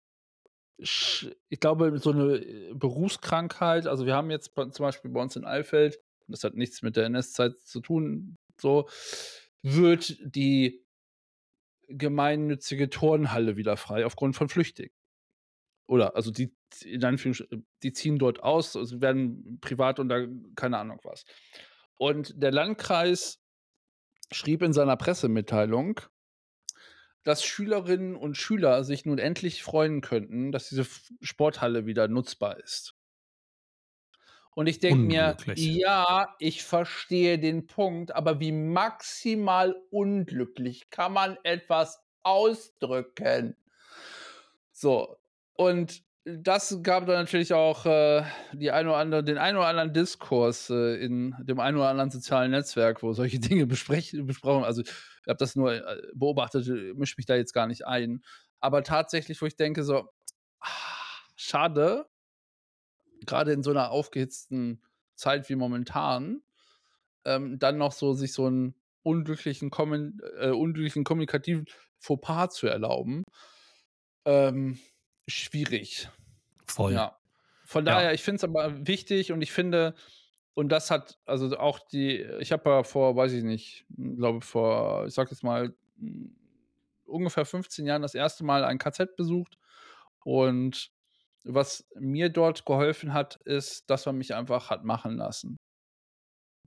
[0.79, 3.87] ich glaube, so 'ne, äh, Berufskrankheit.
[3.87, 7.05] Also, wir haben jetzt zum Beispiel bei uns in Alfeld, das hat nichts mit der
[7.07, 8.87] NS-Zeit zu tun, so,
[9.63, 10.83] wird die
[11.89, 14.93] gemeinnützige Turnhalle wieder frei aufgrund von Flüchtlingen.
[15.87, 17.43] Oder also, die in Anführungssch
[17.81, 21.25] die ziehen dort aus, also, werden privat unter keine Ahnung was.
[21.97, 23.41] Und der Landkreis
[24.31, 25.99] schrieb in seiner Pressemitteilung,
[27.23, 30.85] dass Schülerinnen und Schüler sich nun endlich freuen könnten, dass diese
[31.21, 32.95] Sporthalle wieder nutzbar ist.
[34.59, 35.37] Und ich denke mir.
[35.53, 43.55] „Ja, ich verstehe den Punkt, aber wie maximal unglücklich kann man etwas ausdrücken?“
[44.71, 45.17] So,
[45.53, 49.93] und das gab dann natürlich auch, äh, die ein oder andere den einen oder anderen
[49.93, 54.89] Diskurs, äh, in dem einen oder anderen sozialen Netzwerk, wo solche Dinge besprochen also, ich
[55.27, 58.21] habe das nur, äh, beobachtet, äh, mische mich da jetzt gar nicht ein.
[58.59, 60.09] Aber tatsächlich, wo ich denke so:
[61.35, 62.07] „Schade“
[63.27, 64.81] grade in so 'ner aufgehitzten
[65.15, 66.41] Zeit wie momentan,
[67.25, 71.65] ähm, dann noch so sich so 'n unglücklichen kommen äh, unglücklichen kommunikativen
[71.99, 73.25] Fauxpas zu erlauben.
[74.25, 74.79] Ähm,
[75.27, 76.09] schwierig.
[76.67, 77.01] Voll.
[77.01, 77.17] Ja.
[77.65, 77.85] Von Ja.
[77.85, 79.95] daher, ich finde es aber wichtig und ich finde
[80.55, 85.07] und das hat also, auch die ich habe ja vor, weiß ich nicht, glaube vor,
[85.07, 86.35] ich sage jetzt mal, hm,
[87.05, 88.43] ungefähr 15 Jahren das 1.
[88.43, 89.57] Mal ein KZ besucht.
[90.23, 90.91] Und
[91.43, 95.57] was mir dort geholfen hat, ist, dass man mich einfach hat machen lassen.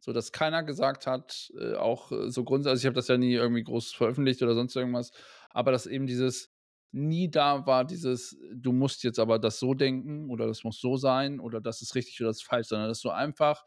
[0.00, 3.34] So, dass keiner gesagt hat, äh, auch so grunds also, ich habe das ja nie
[3.34, 5.12] irgendwie groß veröffentlicht oder sonst irgendwas,
[5.50, 6.48] aber dass eben dieses
[6.92, 10.96] nie da war dieses, du musst jetzt aber das so denken oder das muss so
[10.96, 13.64] sein oder das ist richtig oder das ist falsch, sondern das ist so einfach.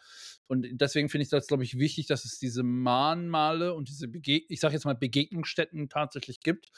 [0.47, 4.43] Und deswegen finde ich das, glaube ich, wichtig, dass es diese Mahnmale und diese, Bege
[4.47, 6.69] ich sage jetzt mal, Begegnungsstätten tatsächlich gibt.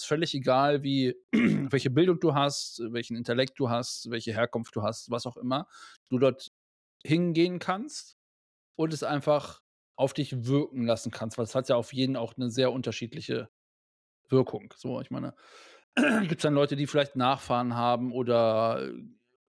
[0.00, 4.82] Ist völlig egal, wie, welche Bildung du hast, welchen Intellekt du hast, welche Herkunft du
[4.82, 5.66] hast, was auch immer.
[6.08, 6.52] Du dort
[7.04, 8.16] hingehen kannst
[8.76, 9.60] und es einfach
[9.96, 13.50] auf dich wirken lassen kannst, weil es hat ja auf jeden auch eine sehr unterschiedliche
[14.28, 14.72] Wirkung.
[14.76, 15.34] So, ich meine,
[15.94, 18.88] gibt es dann Leute, die vielleicht Nachfahren haben oder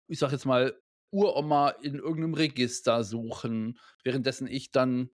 [0.06, 5.10] ich sag jetzt mal, Uroma in irgendeinem Register suchen, währenddessen ich dann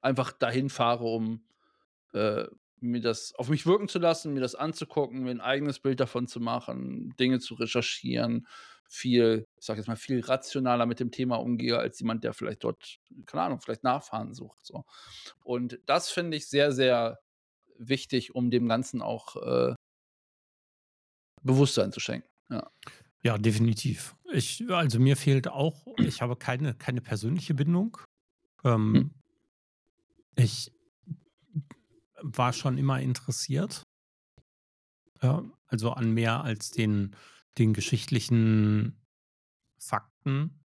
[0.00, 1.44] einfach dahin fahre, um
[2.12, 2.46] äh,
[2.80, 6.26] mir das auf mich wirken zu lassen, mir das anzugucken, mir ein eigenes Bild davon
[6.26, 8.46] zu machen, Dinge zu recherchieren,
[8.88, 12.64] viel, ich sag jetzt mal, viel rationaler mit dem Thema umgehe, als jemand, der vielleicht
[12.64, 14.66] dort, keine Ahnung, vielleicht Nachfahren sucht.
[14.66, 14.84] So.
[15.44, 17.20] Und das finde ich sehr, sehr
[17.78, 19.74] wichtig, um dem Ganzen auch äh,
[21.42, 22.28] Bewusstsein zu schenken.
[22.50, 22.70] Ja.
[23.22, 24.16] Ja, definitiv.
[24.32, 27.98] Ich, also mir fehlt auch, ich habe keine, keine persönliche Bindung.
[28.64, 29.10] Ähm, hm.
[30.36, 30.72] Ich
[32.22, 33.86] war schon immer interessiert.
[35.22, 37.14] Ja, also an mehr als den,
[37.58, 38.96] den geschichtlichen
[39.78, 40.60] Fakten.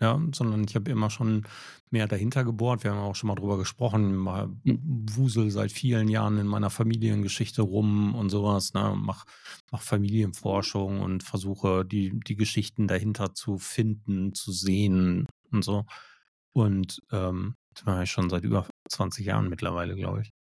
[0.00, 1.46] Ja, sondern ich habe immer schon
[1.90, 2.82] mehr dahinter gebohrt.
[2.82, 4.16] Wir haben auch schon mal drüber gesprochen.
[4.16, 5.06] Mal hm.
[5.14, 8.74] wusel seit vielen Jahren in meiner Familiengeschichte rum und sowas.
[8.74, 8.94] Ne?
[8.96, 9.24] Mach,
[9.70, 15.84] mach Familienforschung und versuche die, die Geschichten dahinter zu finden, zu sehen und so.
[16.52, 20.32] Und ähm, das mache ich schon seit über 20 Jahren mittlerweile, glaube ich.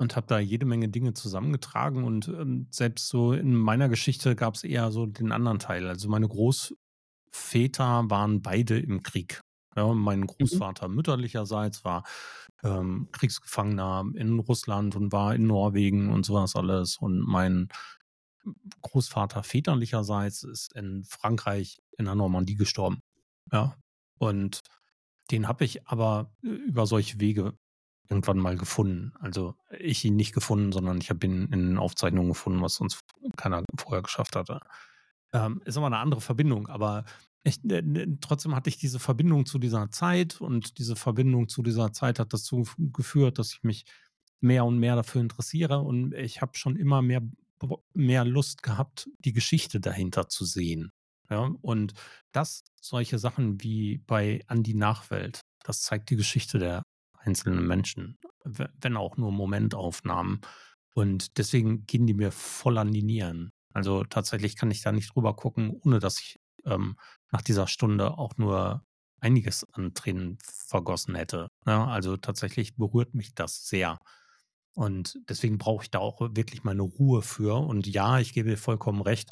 [0.00, 4.54] Und habe da jede Menge Dinge zusammengetragen und ähm, selbst so in meiner Geschichte gab
[4.54, 5.86] es eher so den anderen Teil.
[5.86, 6.74] Also meine Groß,
[7.30, 9.42] Väter waren beide im Krieg.
[9.76, 10.26] Ja, mein mhm.
[10.26, 10.94] Großvater mhm.
[10.96, 12.04] mütterlicherseits war
[12.62, 16.96] ähm, Kriegsgefangener in Russland und war in Norwegen und sowas alles.
[16.96, 17.68] Und mein
[18.82, 23.02] Großvater väterlicherseits ist in Frankreich in der Normandie gestorben.
[23.52, 23.76] Ja.
[24.18, 24.62] Und
[25.30, 27.54] den habe ich aber äh, über solche Wege
[28.10, 29.12] irgendwann mal gefunden.
[29.20, 33.00] Also ich ihn nicht gefunden, sondern ich habe ihn in Aufzeichnungen gefunden, was sonst
[33.36, 34.60] keiner vorher geschafft hatte.
[35.32, 37.04] Ähm, ist aber eine andere Verbindung, aber
[37.44, 41.92] ich, äh, trotzdem hatte ich diese Verbindung zu dieser Zeit und diese Verbindung zu dieser
[41.92, 43.84] Zeit hat dazu geführt, dass ich mich
[44.40, 47.22] mehr und mehr dafür interessiere und ich habe schon immer mehr,
[47.94, 50.90] mehr Lust gehabt, die Geschichte dahinter zu sehen.
[51.30, 51.94] Ja, und
[52.32, 56.82] das, solche Sachen wie bei An die Nachwelt, das zeigt die Geschichte der
[57.20, 60.40] einzelnen Menschen, wenn auch nur Momentaufnahmen.
[60.94, 63.50] Und deswegen gehen die mir voll an die Nieren.
[63.72, 66.96] Also tatsächlich kann ich da nicht drüber gucken, ohne dass ich ähm,
[67.30, 68.84] nach dieser Stunde auch nur
[69.20, 71.48] einiges an Tränen vergossen hätte.
[71.66, 71.92] Ja, ne?
[71.92, 73.98] also tatsächlich berührt mich das sehr.
[74.74, 77.56] Und deswegen brauche ich da auch wirklich meine Ruhe für.
[77.56, 79.30] Und ja, ich gebe vollkommen recht.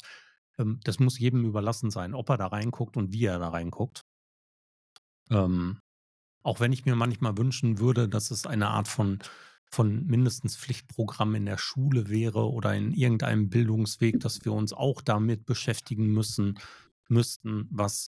[0.57, 4.03] Ähm, das muss jedem überlassen sein, ob er da reinguckt und wie er da reinguckt.
[5.29, 5.79] Ähm,
[6.43, 9.19] auch wenn ich mir manchmal wünschen würde, dass es eine Art von
[9.71, 15.01] von mindestens Pflichtprogramm in der Schule wäre oder in irgendeinem Bildungsweg, dass wir uns auch
[15.01, 16.59] damit beschäftigen müssen,
[17.07, 18.11] müssten, was,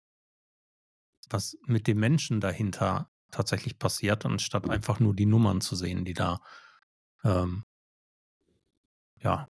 [1.30, 6.14] was mit dem Menschen dahinter tatsächlich passiert, anstatt einfach nur die Nummern zu sehen, die
[6.14, 6.40] da
[7.24, 7.64] ähm,
[9.22, 9.48] ja,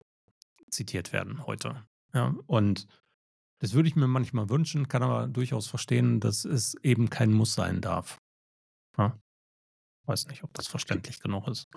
[0.70, 1.86] zitiert werden heute.
[2.14, 2.86] Ja, und
[3.58, 7.54] das würde ich mir manchmal wünschen, kann aber durchaus verstehen, dass es eben kein Muss
[7.54, 8.20] sein darf.
[8.98, 9.18] Ja?
[10.04, 11.68] Weiß nicht, ob das verständlich genug ist.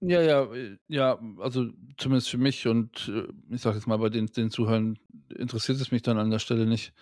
[0.00, 4.08] Ja, ja, äh, ja, also zumindest für mich und äh, ich sage jetzt mal, bei
[4.08, 6.92] den, den Zuhörern interessiert es mich dann an der Stelle nicht.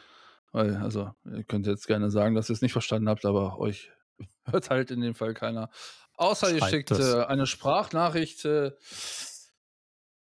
[0.53, 3.91] Weil, also, ihr könnt jetzt gerne sagen, dass ihr es nicht verstanden habt, aber euch
[4.45, 5.71] hört halt in dem Fall keiner.
[6.17, 8.45] Außer ihr schickt äh, eine Sprachnachricht.
[8.45, 8.73] Äh,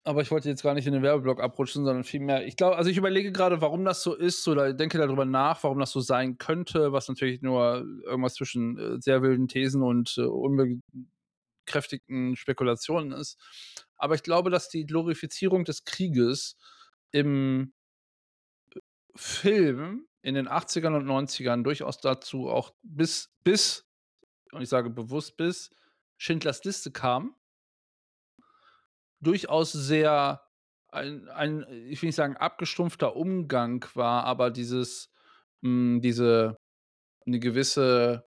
[0.07, 2.89] aber ich wollte jetzt gar nicht in den Werbeblock abrutschen, sondern vielmehr, ich glaube, also
[2.89, 6.37] ich überlege gerade, warum das so ist oder denke darüber nach, warum das so sein
[6.37, 13.37] könnte, was natürlich nur irgendwas zwischen äh, sehr wilden Thesen und äh, unbekräftigten Spekulationen ist.
[13.97, 16.55] Aber ich glaube, dass die Glorifizierung des Krieges
[17.11, 17.73] im
[19.13, 23.85] Film in den 80ern und 90ern durchaus dazu auch bis, bis,
[24.53, 25.69] und ich sage bewusst bis,
[26.15, 27.35] Schindlers Liste kam
[29.21, 30.41] durchaus sehr
[30.89, 35.11] ein, ein ich will nicht sagen, abgestumpfter Umgang war, aber dieses,
[35.61, 36.57] hm, diese
[37.25, 38.25] eine gewisse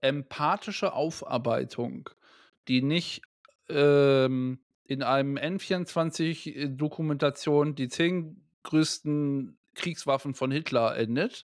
[0.00, 2.10] empathische Aufarbeitung,
[2.68, 3.22] die nicht,
[3.68, 11.46] ähm, in einem N24-Dokumentation die zehn größten Kriegswaffen von Hitler endet,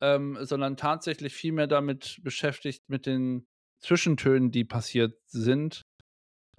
[0.00, 3.46] ähm, sondern tatsächlich viel mehr damit beschäftigt mit den
[3.84, 5.86] Zwischentönen, die passiert sind,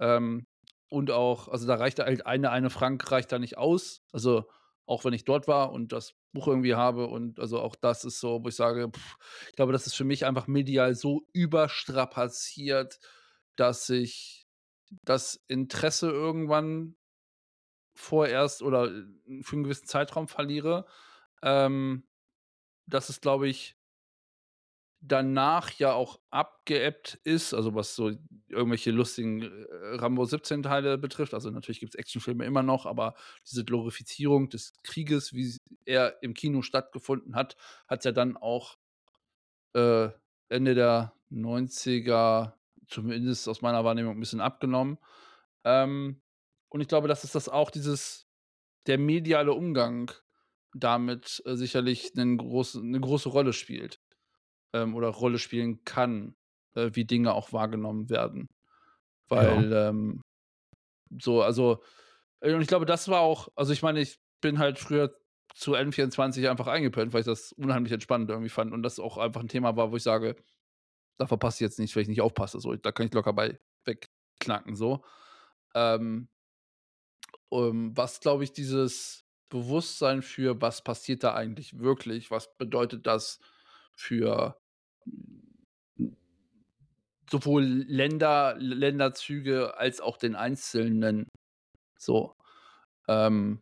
[0.00, 0.46] ähm,
[0.90, 4.02] und auch also, da reicht halt eine eine Frank reicht da nicht aus.
[4.12, 4.46] Also,
[4.86, 8.20] auch wenn ich dort war und das Buch irgendwie habe und also, auch das ist
[8.20, 8.90] so, wo ich sage,
[9.50, 13.00] ich glaube, das ist für mich einfach medial so überstrapaziert,
[13.56, 14.46] dass ich
[15.04, 16.96] das Interesse irgendwann
[17.96, 20.86] vorerst oder, äh, für 'n gewissen Zeitraum verliere.
[21.42, 22.06] Ähm,
[22.86, 23.75] dass es, glaube ich
[25.08, 28.12] danach ja auch abgeebbt ist, also, was so
[28.48, 31.34] irgendwelche lustigen, äh, Rambo 17 Teile betrifft.
[31.34, 33.14] Also, natürlich gibt's Actionfilme immer noch, aber
[33.48, 37.56] diese Glorifizierung des Krieges, wie er im Kino stattgefunden hat,
[37.88, 38.76] hat's ja dann auch
[39.74, 40.08] äh,
[40.48, 42.56] Ende der 90er,
[42.88, 44.98] zumindest aus meiner Wahrnehmung, 'n bisschen abgenommen.
[45.64, 46.22] Ähm,
[46.70, 48.26] und ich glaube, dass es das auch dieses
[48.88, 50.12] der mediale Umgang
[50.74, 53.98] damit, äh, sicherlich 'nen großen 'ne große Rolle spielt
[54.82, 56.36] ähm, oder Rolle spielen kann,
[56.74, 58.48] äh, wie Dinge auch wahrgenommen werden.
[59.34, 59.62] Ja.
[59.62, 60.22] Weil, ähm,
[61.20, 61.82] so also
[62.40, 65.16] äh, und ich glaube, das war auch also, ich meine, ich bin halt früher
[65.54, 69.42] zu N24 einfach eingepennt, weil ich das unheimlich entspannend irgendwie fand und das auch einfach
[69.42, 70.36] 'n Thema war, wo ich sage:
[71.18, 72.74] „Da verpasse ich jetzt nichts, wenn ich nicht aufpasse“, so.
[72.76, 75.04] Da kann ich locker bei wegknacken so.
[75.76, 76.28] Ähm
[77.52, 82.30] ähm, was, glaube ich, dieses Bewusstsein für: „Was passiert da eigentlich wirklich?
[82.30, 83.40] Was bedeutet das
[83.94, 84.60] für
[87.30, 91.28] sowohl Länder Länderzüge als auch den Einzelnen?“
[91.98, 92.34] So,
[93.08, 93.60] ähm,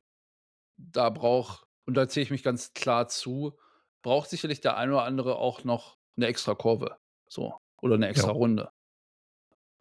[0.79, 3.59] da braucht und da zähle ich mich ganz klar zu,
[4.03, 6.99] braucht sicherlich der ein oder andere auch noch 'ne Extrakurve,
[7.31, 8.35] so oder 'ne Ja.
[8.35, 8.71] Extrarunde.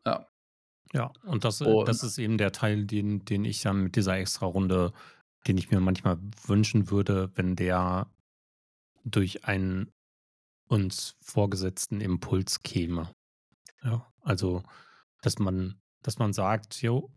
[0.05, 0.27] Ja.
[0.91, 3.95] Ja, und das äh, Und das ist eben der Teil, den den ich dann mit
[3.95, 4.91] dieser Extrarunde
[5.47, 8.09] den ich mir manchmal wünschen würde, wenn der
[9.05, 9.92] durch einen
[10.73, 13.11] uns vorgesetzten Impuls käme.
[13.83, 14.63] Ja, also,
[15.21, 17.11] dass man dass man sagt: „Jo,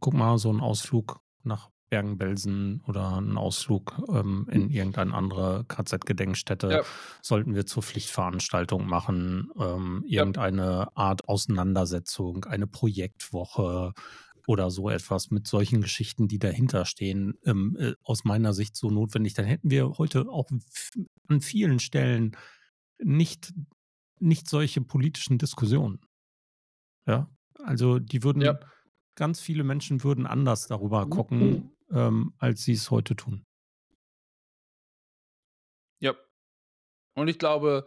[0.00, 6.80] guck mal, so 'n Ausflug nach Bergen-Belsen oder 'n Ausflug, ähm, in irgendeine andere KZ-Gedenkstätte
[6.80, 6.88] Ja.
[7.22, 10.28] sollten wir zur Pflichtveranstaltung machen, ähm, Ja.
[10.28, 13.92] irgendeine Art Auseinandersetzung, eine Projektwoche
[14.46, 19.34] oder so etwas mit solchen Geschichten, die dahinterstehen, ähm, äh, aus meiner Sicht so notwendig.
[19.34, 20.50] Dann hätten wir heute auch
[21.28, 22.36] an vielen Stellen
[23.02, 23.52] nicht
[24.20, 26.00] nicht solche politischen Diskussionen.
[27.06, 27.28] Ja,
[27.62, 28.52] also, die Ja.
[28.52, 28.64] würden
[29.14, 33.44] ganz viele Menschen würden anders darüber gucken, ähm, als sie's heute tun.
[36.02, 36.14] Ja.
[37.14, 37.86] Und ich glaube,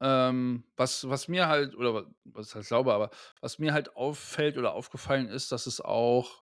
[0.00, 4.58] ähm, was was mir halt oder wa was heißt glaube, aber was mir halt auffällt
[4.58, 6.44] oder aufgefallen ist, dass es auch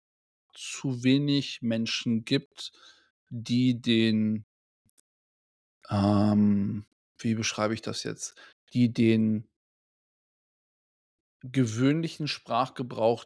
[0.54, 2.74] zu wenig Menschen gibt,
[3.30, 4.46] die den
[5.90, 6.86] ähm,
[7.20, 8.36] wie beschreibe ich das jetzt?
[8.74, 9.48] Die den
[11.44, 13.26] gewöhnlichen Sprachgebrauch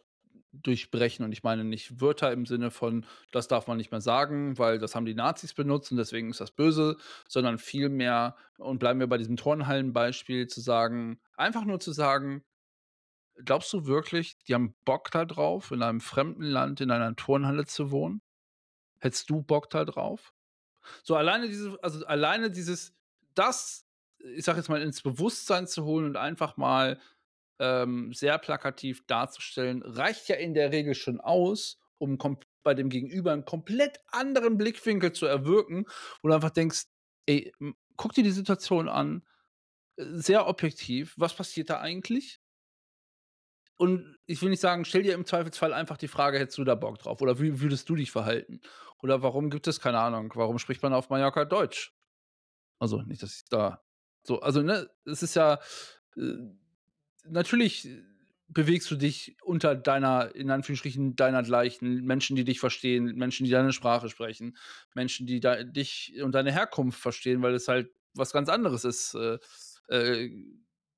[0.51, 1.23] durchbrechen.
[1.23, 4.79] Und ich meine nicht Wörter im Sinne von: „Das darf man nicht mehr sagen, weil
[4.79, 9.07] das haben die Nazis benutzt und deswegen ist das böse“, sondern vielmehr und bleiben wir
[9.07, 12.43] bei diesem Turnhallenbeispiel, zu sagen einfach nur zu sagen:
[13.43, 17.65] „Glaubst du wirklich, die haben Bock da drauf, in einem fremden Land in einer Turnhalle
[17.65, 18.21] zu wohnen?
[19.01, 20.33] Hättest du Bock da drauf?“
[21.03, 22.93] So alleine diese also, alleine dieses
[23.35, 23.85] das,
[24.19, 26.99] ich sage jetzt mal, ins Bewusstsein zu holen und einfach mal,
[27.59, 32.17] ähm, sehr plakativ darzustellen, reicht ja in der Regel schon aus, um
[32.63, 35.85] bei dem Gegenüber 'n komplett anderen Blickwinkel zu erwirken,
[36.21, 36.85] wo du einfach denkst:
[37.27, 37.53] „Ey,
[37.97, 39.23] guck dir die Situation an,
[39.97, 41.15] äh, sehr objektiv.
[41.17, 42.37] Was passiert da eigentlich?“
[43.81, 46.75] Und ich will nicht sagen, stell dir im Zweifelsfall einfach die Frage: „Hättest du da
[46.75, 48.59] Bock drauf?“ Oder: „Wie würdest du dich verhalten?“
[49.01, 51.91] Oder: „Warum gibt es keine Ahnung, warum spricht man auf Mallorca Deutsch?“
[52.79, 53.81] Also, nicht, dass ich da
[54.23, 55.59] so also, ne, es ist ja
[56.17, 56.33] äh,
[57.25, 57.87] natürlich
[58.47, 63.73] bewegst du dich unter deiner in Anführungsstrichen deinergleichen, Menschen, die dich verstehen, Menschen, die deine
[63.73, 64.57] Sprache sprechen,
[64.95, 69.15] Menschen, die dei dich und deine Herkunft verstehen, weil es halt was ganz anderes ist.
[69.15, 69.37] Äh,
[69.87, 70.31] äh,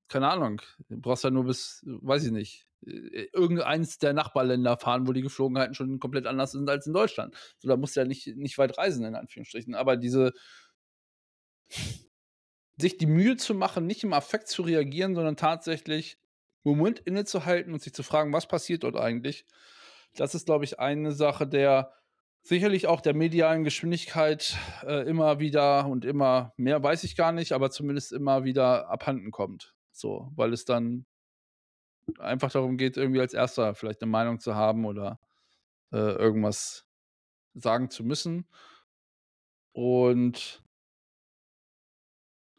[0.07, 5.07] keine Ahnung, du brauchst ja nur bis, weiß ich nicht, äh, irgendeins der Nachbarländer fahren,
[5.07, 7.36] wo die Geflogenheiten schon komplett anders sind als in Deutschland.
[7.59, 10.34] So, da musst du ja nicht nicht weit reisen in Anführungsstrichen, aber diese
[12.78, 16.17] sich die Mühe zu machen, nicht im Affekt zu reagieren, sondern tatsächlich
[16.63, 19.45] Moment innezuhalten und sich zu fragen: „Was passiert dort eigentlich?“
[20.15, 21.93] Das ist, glaube ich, eine Sache, der
[22.43, 27.53] sicherlich auch der medialen Geschwindigkeit, äh, immer wieder und immer mehr weiß ich gar nicht,
[27.53, 31.05] aber zumindest immer wieder abhanden kommt, so, weil es dann
[32.19, 35.19] einfach darum geht, irgendwie als Erster vielleicht 'ne Meinung zu haben oder,
[35.93, 36.86] äh, irgendwas
[37.55, 38.45] sagen zu müssen.
[39.76, 40.61] Und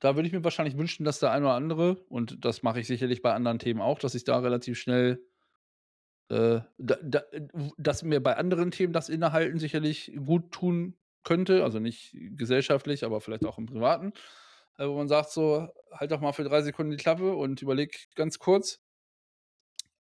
[0.02, 2.88] da würde ich mir wahrscheinlich wünschen, dass der ein oder andere und das mache ich
[2.88, 5.24] sicherlich bei anderen Themen auch, dass ich da relativ schnell
[6.30, 7.22] Äh, da da
[7.76, 13.20] dass mir bei anderen Themen das Innehalten sicherlich gut tun könnte, also nicht gesellschaftlich, aber
[13.20, 14.12] vielleicht auch im Privaten,
[14.78, 18.08] äh, wo man sagt so: „Halt doch mal für 3 Sekunden die Klappe und überleg
[18.14, 18.80] ganz kurz.“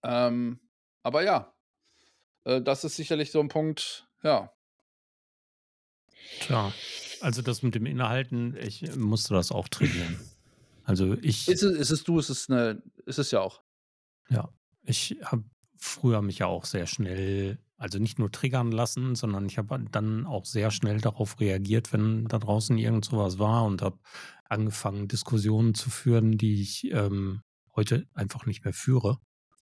[0.03, 0.61] Ähm,
[1.03, 1.55] aber ja,
[2.45, 4.53] äh, das ist sicherlich so 'n Punkt, ja.
[6.41, 6.73] Tja,
[7.21, 10.19] also das mit dem Innehalten, ich musste das auch trainieren.
[10.85, 13.63] Also ich Ist es ist es du, ist es 'ne ist es ja auch.
[14.29, 14.49] Ja,
[14.83, 15.45] ich habe
[15.77, 20.27] früher mich ja auch sehr schnell also nicht nur triggern lassen, sondern ich habe dann
[20.27, 23.99] auch sehr schnell darauf reagiert, wenn da draußen irgend so was war und habe
[24.45, 27.41] angefangen, Diskussionen zu führen, die ich, ähm,
[27.75, 29.21] heute einfach nicht mehr führe.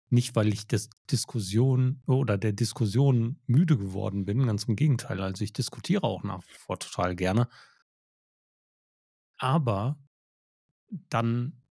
[0.10, 5.22] Nicht, weil ich des Diskussion oder der Diskussion müde geworden bin, ganz im Gegenteil.
[5.22, 7.50] Also, ich diskutiere auch nach wie vor total gerne.
[9.40, 9.98] Aber
[11.10, 11.62] dann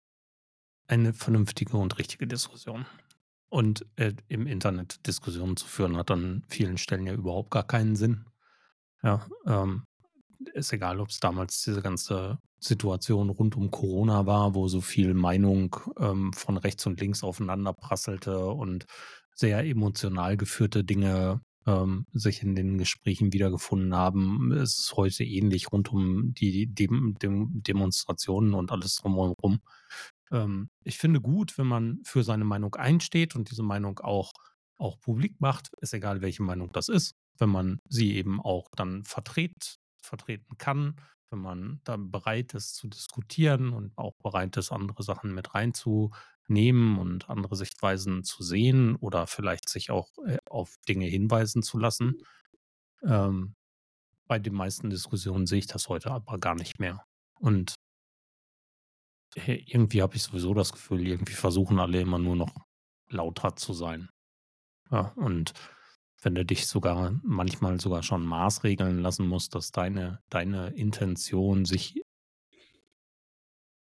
[0.88, 2.86] eine vernünftige und richtige Diskussion.
[3.48, 7.96] Und, äh, im Internet Diskussionen zu führen, hat an vielen Stellen ja überhaupt gar keinen
[7.96, 8.26] Sinn.
[9.02, 9.84] Ja, ähm,
[10.54, 15.76] ist egal, ob's damals diese ganze Situation rund um Corona war, wo so viel Meinung,
[15.98, 18.86] ähm, von rechts und links aufeinander prasselte und
[19.34, 24.52] sehr emotional geführte Dinge, ähm, sich in den Gesprächen wiedergefunden haben.
[24.52, 29.60] Es ist heute ähnlich rund um die Dem Dem Demonstrationen und alles drum und rum.
[30.30, 34.32] Ähm, ich finde gut, wenn man für seine Meinung einsteht und diese Meinung auch
[34.78, 39.04] auch publik macht, ist egal, welche Meinung das ist, wenn man sie eben auch dann
[39.04, 41.00] vertret vertreten kann,
[41.30, 46.98] wenn man dann bereit ist zu diskutieren und auch bereit ist, andere Sachen mit reinzunehmen
[46.98, 52.22] und andere Sichtweisen zu sehen oder vielleicht sich auch, äh, auf Dinge hinweisen zu lassen.
[53.02, 53.54] Ähm,
[54.26, 57.04] bei den meisten Diskussionen sehe ich das heute aber gar nicht mehr.
[57.38, 57.74] Und
[59.36, 62.54] irgendwie habe ich sowieso das Gefühl, irgendwie versuchen alle immer nur noch
[63.08, 64.08] lauter zu sein.
[64.90, 65.52] Ja, und
[66.22, 72.02] wenn du dich sogar manchmal sogar schon maßregeln lassen musst, dass deine deine Intention, sich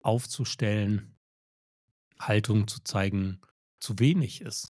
[0.04, 1.16] aufzustellen,
[2.20, 3.42] Haltung zu zeigen,
[3.80, 4.70] zu wenig ist.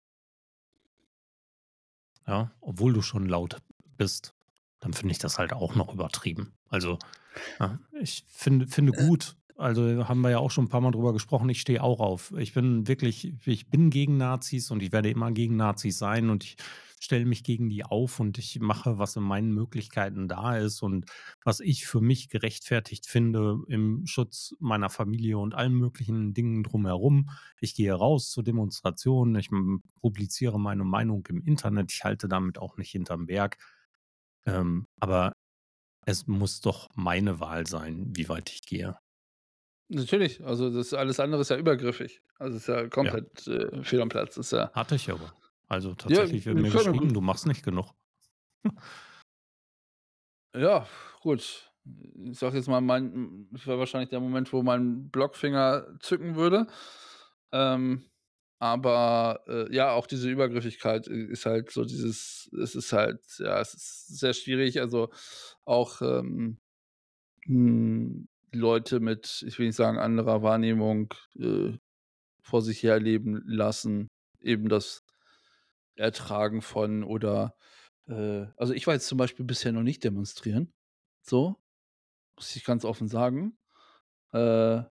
[2.28, 3.58] Ja, obwohl du schon laut
[3.98, 4.34] bist,
[4.80, 6.54] dann finde ich das halt auch noch übertrieben.
[6.70, 7.00] Also,
[7.60, 11.14] ja, ich finde finde gut also, haben wir ja auch schon 'n paar Mal drüber
[11.14, 15.10] gesprochen, ich stehe auch auf ich bin wirklich ich bin gegen Nazis und ich werde
[15.12, 16.58] immer gegen Nazis sein und ich
[17.02, 21.06] stelle mich gegen die auf und ich mache, was in meinen Möglichkeiten da ist und
[21.44, 27.30] was ich für mich gerechtfertigt finde im Schutz meiner Familie und allen möglichen Dingen drumherum.
[27.60, 29.50] Ich gehe raus zu Demonstrationen, ich,
[30.02, 33.58] publiziere meine Meinung im Internet, ich halte damit auch nicht hinterm Berg.
[34.46, 35.34] Ähm, aber
[36.06, 38.98] es muss doch meine Wahl sein, wie weit ich gehe.
[39.90, 42.22] Natürlich, also das alles andere ist ja übergriffig.
[42.40, 43.22] Also, ist ja Ja.
[43.22, 45.34] komplett, äh, fehl am Platz, ist ja Hatte ich aber.
[45.72, 47.96] Also, Ja, tatsächlich wird wir mir geschrieben: „Du machst nicht genug.“
[50.56, 50.86] Ja,
[51.22, 51.72] gut.
[52.16, 56.68] Ich sage jetzt mal, mein das wäre wahrscheinlich der Moment, wo mein Blockfinger zücken würde.
[57.52, 58.06] Ähm,
[58.60, 63.74] aber, äh, ja, auch diese Übergriffigkeit ist halt so dieses es ist halt ja, es
[63.74, 64.80] ist sehr schwierig.
[64.80, 65.10] Also,
[65.66, 66.60] auch, ähm,
[67.46, 71.78] hm, Leute mit, ich will nicht sagen, anderer Wahrnehmung, äh,
[72.44, 74.10] vor sich herleben lassen,
[74.42, 75.04] eben das
[75.96, 77.56] Ertragen von oder,
[78.08, 80.74] äh also, ich war jetzt zum Beispiel bisher noch nicht demonstrieren,
[81.22, 81.58] so,
[82.36, 83.58] muss ich ganz offen sagen.
[84.34, 84.84] Äh,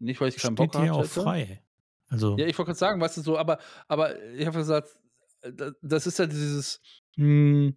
[0.00, 1.62] nicht, weil ich keinen Bock Steht dir ja auch frei.
[2.08, 4.98] Also Ja, ich wollte grad sagen, weißt du, so, aber aber ich habe gesagt,
[5.42, 6.80] äh, da das ist ja dieses,
[7.16, 7.76] hm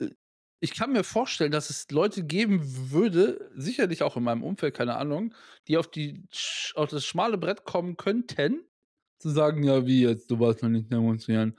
[0.00, 0.10] äh,
[0.60, 4.96] ich kann mir vorstellen, dass es Leute geben würde, sicherlich auch in meinem Umfeld, keine
[4.96, 5.34] Ahnung,
[5.68, 6.24] die auf die
[6.74, 8.64] auf das schmale Brett kommen könnten,
[9.20, 11.56] zu sagen: „Ja, wie jetzt, du warst noch nicht demonstrieren?“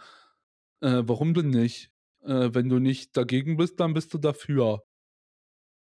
[0.81, 1.91] „Äh, warum denn nicht?“
[2.23, 4.83] „Äh, wenn du nicht dagegen bist, dann bist du dafür.“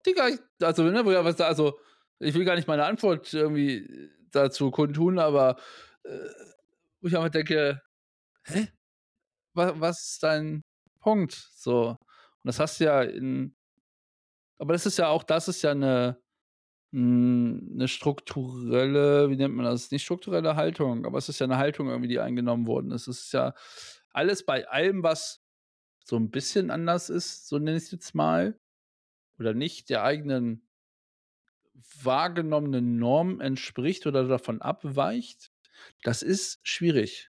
[0.05, 1.79] Digga, ich also, ne, was also,
[2.19, 5.57] ich will gar nicht meine Antwort irgendwie dazu kundtun, aber,
[6.05, 6.09] äh,
[7.01, 7.83] wo ich einfach denke:
[8.45, 8.69] „Hä?
[9.55, 10.63] Wa was ist dein
[11.01, 11.91] Punkt?“ So.
[11.91, 11.99] Und
[12.45, 13.55] das hast du ja in
[14.61, 16.17] aber das ist ja auch das ist ja 'ne
[16.93, 19.91] hm, 'ne strukturelle wie nennt man das?
[19.91, 23.09] Nicht strukturelle Haltung, aber es ist ja 'ne Haltung irgendwie, die eingenommen worden ist.
[23.09, 23.55] Es ist ja
[24.13, 25.43] alles bei allem, was
[26.05, 28.61] so 'n bisschen anders ist, so nenne ich's jetzt mal,
[29.39, 30.63] oder nicht der eigenen
[32.03, 35.53] wahrgenommenen Norm entspricht oder davon abweicht,
[36.03, 37.31] das ist schwierig.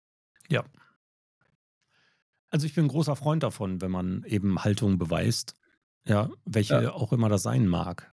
[0.50, 0.64] Ja.
[2.52, 5.54] Also, ich bin 'n großer Freund davon, wenn man eben Haltung beweist,
[6.06, 6.32] ja,
[6.68, 6.84] Ja.
[6.86, 8.12] welche auch immer das sein mag.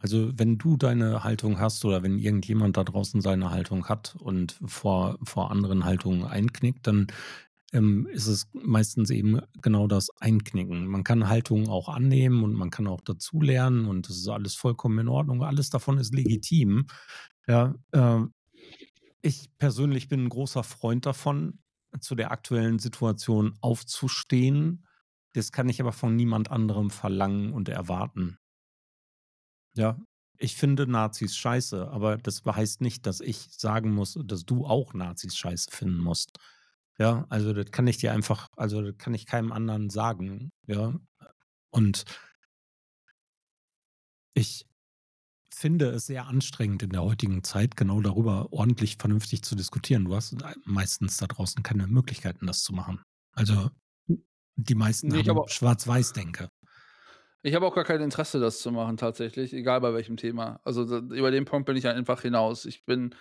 [0.00, 4.58] Also, wenn du deine Haltung hast oder wenn irgendjemand da draußen seine Haltung hat und
[4.64, 7.08] vor vor anderen Haltungen einknickt, dann,
[7.72, 10.86] ähm, ist es meistens eben genau das Einknicken.
[10.86, 14.98] Man kann Haltungen auch annehmen und man kann auch dazulernen und das ist alles vollkommen
[15.00, 15.42] in Ordnung.
[15.44, 16.86] Alles davon ist legitim.
[17.48, 18.20] Ja, äh,
[19.22, 21.58] ich persönlich bin ein großer Freund davon,
[22.00, 24.86] zu der aktuellen Situation aufzustehen.
[25.34, 28.38] Das kann ich aber von niemand anderem verlangen und erwarten.
[29.78, 29.96] Ja,
[30.38, 34.92] ich finde Nazis scheiße, aber das heißt nicht, dass ich sagen muss, dass du auch
[34.92, 36.36] Nazis scheiße finden musst.
[36.98, 40.50] Ja, also das kann ich dir einfach, also das kann ich keinem anderen sagen.
[40.66, 40.94] Ja,
[41.70, 42.04] und
[44.34, 44.66] ich
[45.54, 50.06] finde es sehr anstrengend in der heutigen Zeit, genau darüber ordentlich vernünftig zu diskutieren.
[50.06, 53.00] Du hast meistens da draußen keine Möglichkeiten, das zu machen.
[53.32, 53.70] Also
[54.56, 56.48] die meisten Nee, haben habe Schwarz-Weiß-Denke.
[57.42, 60.60] Ich habe auch gar kein Interesse, das zu machen tatsächlich, egal bei welchem Thema.
[60.64, 62.64] Also, da über den Punkt bin ich einfach hinaus.
[62.64, 63.14] Ich bin,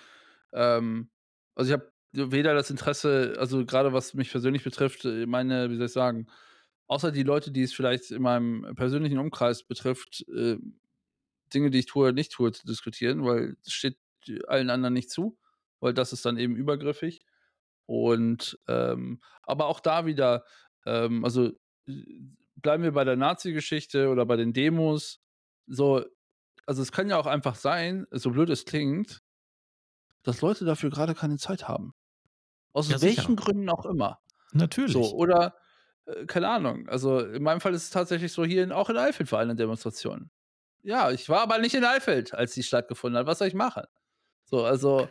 [0.53, 1.09] ähm
[1.55, 5.77] also, ich habe weder das Interesse also, gerade was mich persönlich betrifft, äh, meine wie
[5.77, 6.27] soll ich sagen,
[6.87, 10.57] außer die Leute, die es vielleicht in meinem persönlichen Umkreis betrifft, äh,
[11.53, 13.97] Dinge, die ich tue nicht tue, zu diskutieren, weil es steht
[14.47, 15.37] allen anderen nicht zu,
[15.79, 17.23] weil das ist dann eben übergriffig.
[17.85, 20.45] Und, ähm aber auch da wieder,
[20.85, 21.47] ähm also,
[21.87, 22.03] äh,
[22.61, 25.19] bleiben wir bei der Nazi-Geschichte oder bei den Demos.
[25.67, 26.05] So
[26.67, 29.23] also, es kann ja auch einfach sein, so blöd es klingt,
[30.23, 31.93] dass Leute dafür gerade keine Zeit haben.
[31.95, 33.01] Ja, Aus sicher.
[33.01, 34.19] welchen Gründen auch immer.
[34.51, 34.95] So, Natürlich.
[34.95, 35.55] oder,
[36.05, 36.89] äh, keine Ahnung.
[36.89, 39.55] Also, in meinem Fall ist es tatsächlich so hier in auch in Eifeld war eine
[39.55, 40.29] Demonstration.
[40.83, 43.27] Ja, ich war aber nicht in Eifeld, als die stattgefunden hat.
[43.27, 43.83] Was soll ich machen?
[44.43, 45.07] So, also,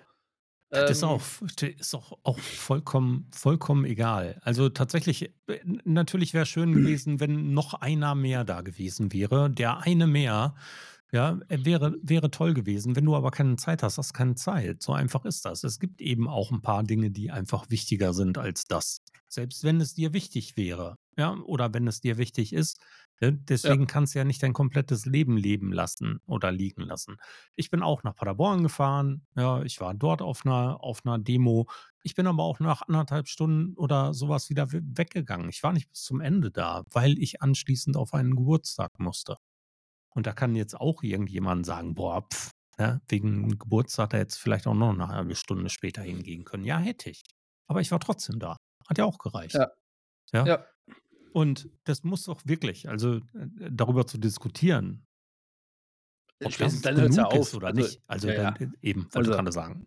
[0.71, 1.23] Das ist auch
[1.63, 4.41] ähm ist auch auch vollkommen vollkommen egal.
[4.43, 9.49] Also, tatsächlich, äh, natürlich wäre schön gewesen, wenn noch einer mehr da gewesen wäre.
[9.51, 10.55] Der eine mehr,
[11.13, 12.97] ja, äh, wäre wäre toll gewesen.
[12.97, 14.83] Wenn du aber keine Zeit hast, hast keine Zeit.
[14.83, 15.63] So einfach ist das.
[15.65, 18.99] Es gibt eben auch ein paar Dinge, die einfach wichtiger sind als das.
[19.29, 22.81] Selbst wenn es dir wichtig wäre, ja, oder wenn es dir wichtig ist,
[23.65, 23.77] Ja.
[23.81, 27.17] deswegen kannst du ja nicht dein komplettes Leben leben lassen oder liegen lassen.
[27.57, 31.67] Ich bin auch nach Paderborn gefahren, ja, ich war dort auf einer auf 'ner Demo.
[32.03, 35.49] Ich bin aber auch nach anderthalb Stunden oder sowas wieder weggegangen.
[35.49, 39.39] Ich war nicht bis zum Ende da, weil ich anschließend auf einen Geburtstag musste.
[40.11, 44.67] Und da kann jetzt auch irgendjemand sagen: „Boah, pf, ne, wegen Geburtstag da jetzt vielleicht
[44.69, 47.25] auch noch 'ne halbe Stunde später hingehen können.“ Ja, hätte ich.
[47.69, 48.57] Aber ich war trotzdem da.
[48.89, 49.73] Hat ja auch gereicht, Ja.
[50.35, 50.47] ja?
[50.47, 50.67] Ja.
[51.37, 53.21] Und das muss doch wirklich also, äh,
[53.71, 55.07] darüber zu diskutieren
[56.43, 57.55] ob Spätestens das dann hört's ja genug ist auf.
[57.55, 58.01] oder Also nicht.
[58.07, 58.59] Also, ja, dann ja.
[58.59, 59.87] e eben, wollte Also grade sagen.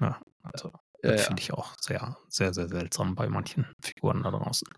[0.00, 0.72] Ja, also,
[1.04, 4.68] das finde ich auch sehr, sehr, sehr seltsam bei manchen Figuren da draußen.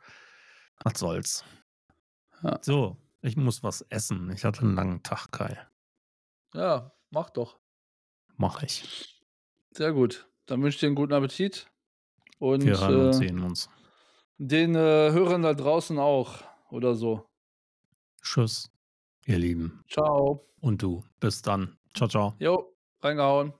[0.84, 1.44] Was soll's.
[2.62, 4.30] So, ich muss was essen.
[4.30, 5.58] Ich hatte 'n langen Tag, Kai.
[6.54, 7.58] Ja, mach doch.
[8.36, 8.88] Mache ich.
[9.76, 10.30] Sehr gut.
[10.46, 11.70] Dann wünsche ich dir 'n guten Appetit
[12.38, 13.68] und, Wir hören und äh sehen uns.
[14.38, 17.26] Den, äh, Hörern da draußen auch oder so.
[18.22, 18.70] Tschüss,
[19.26, 19.82] ihr Lieben.
[19.88, 20.44] Tschau.
[20.60, 21.04] Und du.
[21.20, 21.76] Bis dann.
[21.94, 22.34] Tschau, tschau.
[22.38, 23.52] Jo, reingehauen.